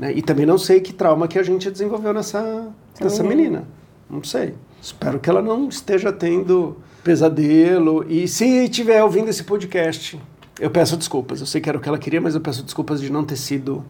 Né? 0.00 0.14
E 0.14 0.22
também 0.22 0.46
não 0.46 0.56
sei 0.56 0.80
que 0.80 0.94
trauma 0.94 1.28
que 1.28 1.38
a 1.38 1.42
gente 1.42 1.70
desenvolveu 1.70 2.14
nessa, 2.14 2.68
nessa 2.98 3.22
menina. 3.22 3.64
Não 4.08 4.24
sei. 4.24 4.54
Espero 4.80 5.20
que 5.20 5.28
ela 5.28 5.42
não 5.42 5.68
esteja 5.68 6.10
tendo 6.10 6.78
pesadelo. 7.04 8.06
E 8.08 8.26
se 8.26 8.64
estiver 8.64 9.04
ouvindo 9.04 9.28
esse 9.28 9.44
podcast, 9.44 10.18
eu 10.58 10.70
peço 10.70 10.96
desculpas. 10.96 11.40
Eu 11.40 11.46
sei 11.46 11.60
que 11.60 11.68
era 11.68 11.76
o 11.76 11.80
que 11.82 11.88
ela 11.88 11.98
queria, 11.98 12.18
mas 12.18 12.34
eu 12.34 12.40
peço 12.40 12.62
desculpas 12.62 12.98
de 12.98 13.12
não 13.12 13.22
ter 13.22 13.36
sido, 13.36 13.84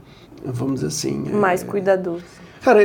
vamos 0.44 0.80
dizer 0.80 0.88
assim. 0.88 1.28
É, 1.28 1.32
mais 1.32 1.62
é... 1.62 1.66
cuidadoso. 1.66 2.24
Cara, 2.60 2.80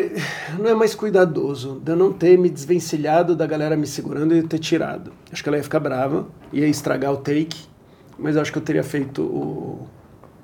não 0.59 0.69
é 0.69 0.75
mais 0.75 0.93
cuidadoso 0.93 1.81
de 1.83 1.91
eu 1.91 1.95
não 1.95 2.13
ter 2.13 2.37
me 2.37 2.47
desvencilhado 2.47 3.35
da 3.35 3.47
galera 3.47 3.75
me 3.75 3.87
segurando 3.87 4.35
e 4.35 4.43
ter 4.43 4.59
tirado. 4.59 5.11
Acho 5.31 5.41
que 5.41 5.49
ela 5.49 5.57
ia 5.57 5.63
ficar 5.63 5.79
brava, 5.79 6.27
ia 6.53 6.67
estragar 6.67 7.11
o 7.11 7.17
take, 7.17 7.65
mas 8.19 8.37
acho 8.37 8.51
que 8.51 8.57
eu 8.59 8.61
teria 8.61 8.83
feito 8.83 9.23
o, 9.23 9.87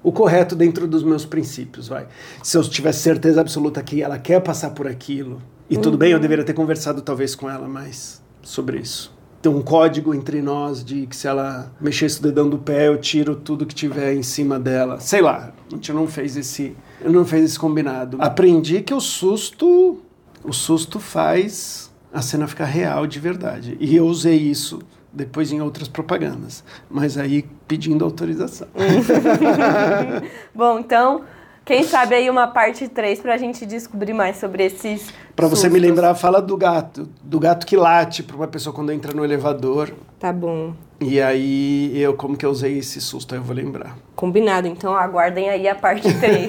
o 0.04 0.12
correto 0.12 0.56
dentro 0.56 0.88
dos 0.88 1.04
meus 1.04 1.26
princípios, 1.26 1.88
vai. 1.88 2.08
Se 2.44 2.58
eu 2.58 2.64
tivesse 2.64 3.00
certeza 3.00 3.42
absoluta 3.42 3.82
que 3.84 4.02
ela 4.02 4.18
quer 4.18 4.42
passar 4.42 4.72
por 4.72 4.88
aquilo, 4.88 5.42
e 5.70 5.76
uhum. 5.76 5.82
tudo 5.82 5.98
bem, 5.98 6.12
eu 6.12 6.18
uhum. 6.18 6.22
deveria 6.22 6.44
ter 6.44 6.54
conversado 6.54 7.02
talvez 7.02 7.36
com 7.36 7.50
ela 7.50 7.68
mais 7.68 8.22
sobre 8.42 8.80
isso. 8.80 9.14
Tem 9.42 9.52
um 9.52 9.62
código 9.62 10.14
entre 10.14 10.42
nós 10.42 10.84
de 10.84 11.08
que 11.08 11.16
se 11.16 11.28
ela 11.28 11.72
mexesse 11.80 12.20
o 12.20 12.24
dedão 12.24 12.48
do 12.48 12.60
pé, 12.60 12.88
eu 12.88 12.98
tiro 13.00 13.36
tudo 13.36 13.66
que 13.66 13.74
tiver 13.74 14.14
em 14.14 14.22
cima 14.22 14.60
dela. 14.60 15.00
Sei 15.00 15.22
lá, 15.22 15.52
a 15.68 15.76
gente 15.76 15.92
não 15.92 16.08
fez 16.08 16.38
esse, 16.38 16.76
não 17.04 17.26
fez 17.26 17.46
esse 17.46 17.60
combinado. 17.60 18.18
Aprendi 18.20 18.82
que 18.82 18.94
o 18.94 19.00
susto, 19.00 20.00
o 20.44 20.54
susto 20.54 21.00
faz 21.00 21.92
a 22.14 22.22
cena 22.22 22.48
ficar 22.48 22.66
real 22.66 23.08
de 23.08 23.20
verdade. 23.20 23.78
E 23.80 23.96
eu 23.96 24.06
usei 24.06 24.38
isso 24.38 24.80
depois 25.14 25.52
em 25.52 25.62
outras 25.62 25.88
propagandas, 25.88 26.64
mas 26.90 27.18
aí 27.18 27.46
pedindo 27.68 28.04
autorização. 28.06 28.68
Bom, 30.56 30.80
então 30.80 31.24
Quem 31.64 31.84
sabe 31.84 32.16
aí 32.16 32.30
uma 32.30 32.48
parte 32.48 32.88
3 32.88 33.20
pra 33.20 33.38
gente 33.38 33.66
descobrir 33.66 34.14
mais 34.14 34.38
sobre 34.38 34.66
esses. 34.66 35.14
Pra 35.36 35.48
você 35.48 35.70
me 35.70 35.80
lembrar, 35.80 36.16
fala 36.16 36.42
do 36.42 36.58
gato. 36.58 37.08
Do 37.24 37.40
gato 37.40 37.66
que 37.68 37.78
late 37.78 38.24
pra 38.24 38.36
uma 38.36 38.48
pessoa 38.48 38.74
quando 38.74 38.92
entra 38.92 39.14
no 39.14 39.24
elevador. 39.24 39.94
Tá 40.20 40.34
bom. 40.34 40.74
E 41.00 41.22
aí, 41.22 41.92
eu, 41.96 42.16
como 42.16 42.36
que 42.36 42.46
eu 42.46 42.50
usei 42.50 42.80
esse 42.80 43.00
susto? 43.00 43.34
Aí 43.34 43.40
eu 43.40 43.44
vou 43.44 43.56
lembrar. 43.56 43.96
Combinado, 44.16 44.68
então 44.68 44.94
aguardem 44.96 45.50
aí 45.50 45.68
a 45.68 45.76
parte 45.76 46.12
3. 46.14 46.48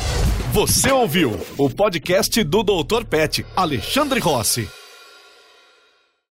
Você 0.52 0.90
ouviu 0.90 1.32
o 1.58 1.68
podcast 1.68 2.42
do 2.44 2.62
Dr. 2.62 3.04
Pet, 3.04 3.44
Alexandre 3.56 4.20
Rossi. 4.20 4.68